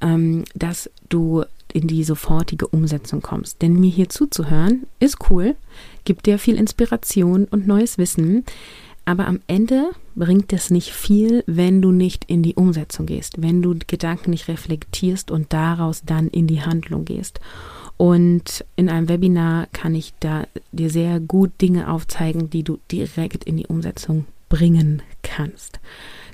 ähm, 0.00 0.44
dass 0.54 0.90
du 1.08 1.44
in 1.72 1.86
die 1.86 2.04
sofortige 2.04 2.66
Umsetzung 2.66 3.20
kommst. 3.22 3.62
Denn 3.62 3.78
mir 3.78 3.90
hier 3.90 4.08
zuzuhören 4.08 4.86
ist 5.00 5.18
cool, 5.30 5.54
gibt 6.04 6.26
dir 6.26 6.38
viel 6.38 6.56
Inspiration 6.56 7.44
und 7.44 7.66
neues 7.66 7.98
Wissen. 7.98 8.44
Aber 9.04 9.26
am 9.26 9.40
Ende 9.46 9.90
bringt 10.16 10.52
es 10.52 10.70
nicht 10.70 10.90
viel, 10.92 11.42
wenn 11.46 11.80
du 11.80 11.92
nicht 11.92 12.26
in 12.26 12.42
die 12.42 12.56
Umsetzung 12.56 13.06
gehst, 13.06 13.40
wenn 13.40 13.62
du 13.62 13.74
Gedanken 13.86 14.30
nicht 14.30 14.48
reflektierst 14.48 15.30
und 15.30 15.52
daraus 15.52 16.02
dann 16.04 16.28
in 16.28 16.46
die 16.46 16.60
Handlung 16.60 17.06
gehst. 17.06 17.40
Und 17.98 18.64
in 18.76 18.88
einem 18.88 19.08
Webinar 19.08 19.66
kann 19.72 19.94
ich 19.94 20.14
da 20.20 20.46
dir 20.72 20.88
sehr 20.88 21.20
gut 21.20 21.50
Dinge 21.60 21.92
aufzeigen, 21.92 22.48
die 22.48 22.62
du 22.62 22.78
direkt 22.90 23.44
in 23.44 23.56
die 23.56 23.66
Umsetzung 23.66 24.24
bringen 24.48 25.02
kannst. 25.22 25.80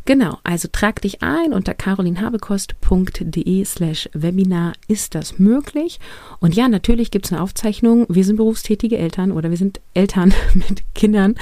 Genau, 0.06 0.38
also 0.44 0.68
trag 0.70 1.00
dich 1.00 1.22
ein 1.22 1.54
unter 1.54 1.72
carolinhabekost.de 1.72 3.64
slash 3.64 4.10
Webinar 4.12 4.74
ist 4.86 5.14
das 5.14 5.38
möglich. 5.38 5.98
Und 6.40 6.54
ja, 6.54 6.68
natürlich 6.68 7.10
gibt 7.10 7.24
es 7.24 7.32
eine 7.32 7.40
Aufzeichnung. 7.40 8.04
Wir 8.10 8.24
sind 8.24 8.36
berufstätige 8.36 8.98
Eltern 8.98 9.32
oder 9.32 9.48
wir 9.48 9.56
sind 9.56 9.80
Eltern 9.94 10.34
mit 10.54 10.84
Kindern. 10.94 11.36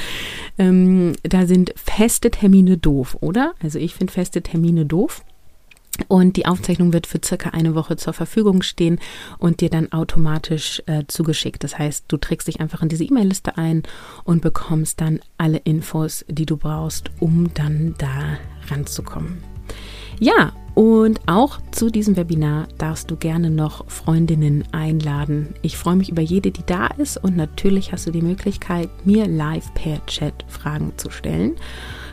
Ähm, 0.58 1.14
da 1.24 1.46
sind 1.48 1.74
feste 1.74 2.30
Termine 2.30 2.78
doof, 2.78 3.16
oder? 3.20 3.54
Also 3.60 3.80
ich 3.80 3.94
finde 3.94 4.12
feste 4.12 4.42
Termine 4.42 4.86
doof. 4.86 5.24
Und 6.08 6.36
die 6.36 6.46
Aufzeichnung 6.46 6.92
wird 6.92 7.06
für 7.06 7.20
circa 7.22 7.50
eine 7.50 7.74
Woche 7.74 7.96
zur 7.96 8.14
Verfügung 8.14 8.62
stehen 8.62 8.98
und 9.38 9.60
dir 9.60 9.68
dann 9.68 9.92
automatisch 9.92 10.82
äh, 10.86 11.04
zugeschickt. 11.06 11.62
Das 11.64 11.78
heißt, 11.78 12.06
du 12.08 12.16
trägst 12.16 12.48
dich 12.48 12.60
einfach 12.60 12.82
in 12.82 12.88
diese 12.88 13.04
E-Mail-Liste 13.04 13.58
ein 13.58 13.82
und 14.24 14.40
bekommst 14.40 15.00
dann 15.00 15.20
alle 15.36 15.58
Infos, 15.58 16.24
die 16.28 16.46
du 16.46 16.56
brauchst, 16.56 17.10
um 17.20 17.52
dann 17.54 17.94
da 17.98 18.38
ranzukommen. 18.70 19.44
Ja, 20.18 20.52
und 20.74 21.20
auch 21.26 21.58
zu 21.72 21.90
diesem 21.90 22.16
Webinar 22.16 22.68
darfst 22.78 23.10
du 23.10 23.16
gerne 23.16 23.50
noch 23.50 23.90
Freundinnen 23.90 24.64
einladen. 24.72 25.54
Ich 25.60 25.76
freue 25.76 25.96
mich 25.96 26.10
über 26.10 26.22
jede, 26.22 26.50
die 26.50 26.64
da 26.64 26.86
ist 26.86 27.18
und 27.18 27.36
natürlich 27.36 27.92
hast 27.92 28.06
du 28.06 28.10
die 28.10 28.22
Möglichkeit, 28.22 28.88
mir 29.04 29.26
live 29.26 29.74
per 29.74 30.04
Chat 30.06 30.44
Fragen 30.48 30.92
zu 30.96 31.10
stellen. 31.10 31.56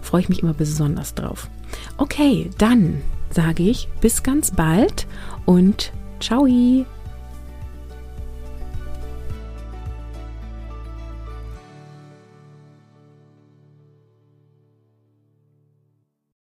Freue 0.02 0.22
ich 0.22 0.30
mich 0.30 0.42
immer 0.44 0.54
besonders 0.54 1.14
drauf. 1.14 1.50
Okay, 1.98 2.50
dann 2.58 3.02
sage 3.30 3.64
ich 3.64 3.88
bis 4.02 4.24
ganz 4.24 4.52
bald 4.52 5.08
und 5.46 5.92
ciao. 6.20 6.48